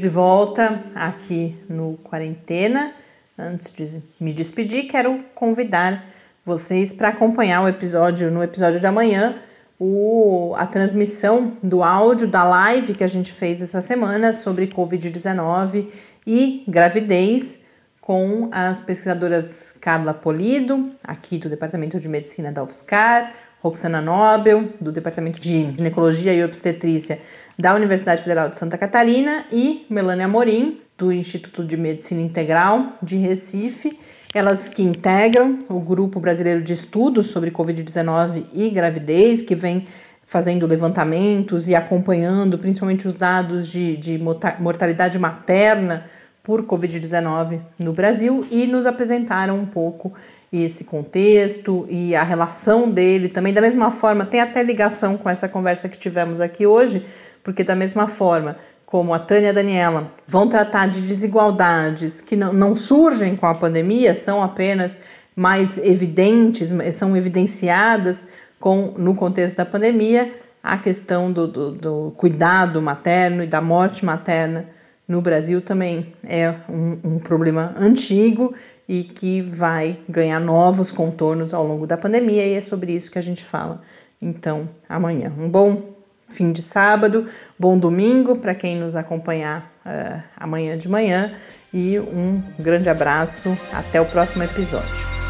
de 0.00 0.08
volta 0.08 0.82
aqui 0.94 1.54
no 1.68 1.98
Quarentena. 1.98 2.94
Antes 3.38 3.70
de 3.70 4.02
me 4.18 4.32
despedir, 4.32 4.84
quero 4.84 5.22
convidar 5.34 6.06
vocês 6.42 6.90
para 6.90 7.08
acompanhar 7.08 7.62
o 7.62 7.68
episódio 7.68 8.30
no 8.30 8.42
episódio 8.42 8.80
de 8.80 8.86
amanhã, 8.86 9.36
o, 9.78 10.54
a 10.56 10.64
transmissão 10.66 11.54
do 11.62 11.82
áudio 11.82 12.26
da 12.26 12.42
live 12.44 12.94
que 12.94 13.04
a 13.04 13.06
gente 13.06 13.30
fez 13.30 13.60
essa 13.60 13.82
semana 13.82 14.32
sobre 14.32 14.68
Covid-19 14.68 15.86
e 16.26 16.64
gravidez 16.66 17.66
com 18.10 18.48
as 18.50 18.80
pesquisadoras 18.80 19.74
Carla 19.80 20.12
Polido, 20.12 20.90
aqui 21.04 21.38
do 21.38 21.48
Departamento 21.48 22.00
de 22.00 22.08
Medicina 22.08 22.50
da 22.50 22.60
UFSCar, 22.60 23.32
Roxana 23.60 24.00
Nobel, 24.00 24.68
do 24.80 24.90
Departamento 24.90 25.38
de 25.38 25.48
Ginecologia 25.76 26.34
e 26.34 26.42
Obstetrícia 26.42 27.20
da 27.56 27.72
Universidade 27.72 28.20
Federal 28.20 28.48
de 28.48 28.56
Santa 28.56 28.76
Catarina, 28.76 29.44
e 29.52 29.86
Melania 29.88 30.26
Morim, 30.26 30.80
do 30.98 31.12
Instituto 31.12 31.64
de 31.64 31.76
Medicina 31.76 32.20
Integral 32.20 32.94
de 33.00 33.16
Recife, 33.16 33.96
elas 34.34 34.68
que 34.68 34.82
integram 34.82 35.60
o 35.68 35.78
Grupo 35.78 36.18
Brasileiro 36.18 36.62
de 36.62 36.72
Estudos 36.72 37.26
sobre 37.26 37.52
Covid-19 37.52 38.44
e 38.52 38.70
Gravidez, 38.70 39.40
que 39.40 39.54
vem 39.54 39.86
fazendo 40.26 40.66
levantamentos 40.66 41.68
e 41.68 41.76
acompanhando 41.76 42.58
principalmente 42.58 43.06
os 43.06 43.14
dados 43.14 43.68
de, 43.68 43.96
de 43.96 44.18
mortalidade 44.58 45.16
materna 45.16 46.06
por 46.42 46.62
Covid-19 46.64 47.60
no 47.78 47.92
Brasil 47.92 48.46
e 48.50 48.66
nos 48.66 48.86
apresentaram 48.86 49.58
um 49.58 49.66
pouco 49.66 50.12
esse 50.52 50.84
contexto 50.84 51.86
e 51.88 52.14
a 52.14 52.22
relação 52.22 52.90
dele 52.90 53.28
também. 53.28 53.52
Da 53.52 53.60
mesma 53.60 53.90
forma, 53.90 54.24
tem 54.24 54.40
até 54.40 54.62
ligação 54.62 55.16
com 55.16 55.30
essa 55.30 55.48
conversa 55.48 55.88
que 55.88 55.96
tivemos 55.96 56.40
aqui 56.40 56.66
hoje, 56.66 57.04
porque 57.42 57.62
da 57.62 57.76
mesma 57.76 58.08
forma 58.08 58.56
como 58.84 59.14
a 59.14 59.20
Tânia 59.20 59.46
e 59.46 59.50
a 59.50 59.52
Daniela 59.52 60.12
vão 60.26 60.48
tratar 60.48 60.88
de 60.88 61.00
desigualdades 61.00 62.20
que 62.20 62.34
não, 62.34 62.52
não 62.52 62.74
surgem 62.74 63.36
com 63.36 63.46
a 63.46 63.54
pandemia, 63.54 64.16
são 64.16 64.42
apenas 64.42 64.98
mais 65.36 65.78
evidentes, 65.78 66.72
são 66.92 67.16
evidenciadas 67.16 68.26
com, 68.58 68.92
no 68.96 69.14
contexto 69.14 69.56
da 69.56 69.64
pandemia, 69.64 70.34
a 70.60 70.76
questão 70.76 71.32
do, 71.32 71.46
do, 71.46 71.70
do 71.70 72.14
cuidado 72.16 72.82
materno 72.82 73.44
e 73.44 73.46
da 73.46 73.60
morte 73.60 74.04
materna 74.04 74.66
no 75.10 75.20
Brasil 75.20 75.60
também 75.60 76.14
é 76.22 76.54
um, 76.68 76.98
um 77.02 77.18
problema 77.18 77.74
antigo 77.76 78.54
e 78.88 79.02
que 79.02 79.42
vai 79.42 79.98
ganhar 80.08 80.38
novos 80.38 80.92
contornos 80.92 81.52
ao 81.52 81.66
longo 81.66 81.84
da 81.84 81.96
pandemia, 81.96 82.46
e 82.46 82.54
é 82.54 82.60
sobre 82.60 82.92
isso 82.92 83.10
que 83.10 83.18
a 83.18 83.22
gente 83.22 83.44
fala 83.44 83.82
então 84.22 84.68
amanhã. 84.88 85.32
Um 85.36 85.48
bom 85.48 85.96
fim 86.28 86.52
de 86.52 86.62
sábado, 86.62 87.26
bom 87.58 87.76
domingo 87.76 88.36
para 88.36 88.54
quem 88.54 88.78
nos 88.78 88.94
acompanhar 88.94 89.72
uh, 89.84 90.22
amanhã 90.36 90.78
de 90.78 90.88
manhã 90.88 91.32
e 91.74 91.98
um 91.98 92.40
grande 92.56 92.88
abraço. 92.88 93.58
Até 93.72 94.00
o 94.00 94.06
próximo 94.06 94.44
episódio. 94.44 95.29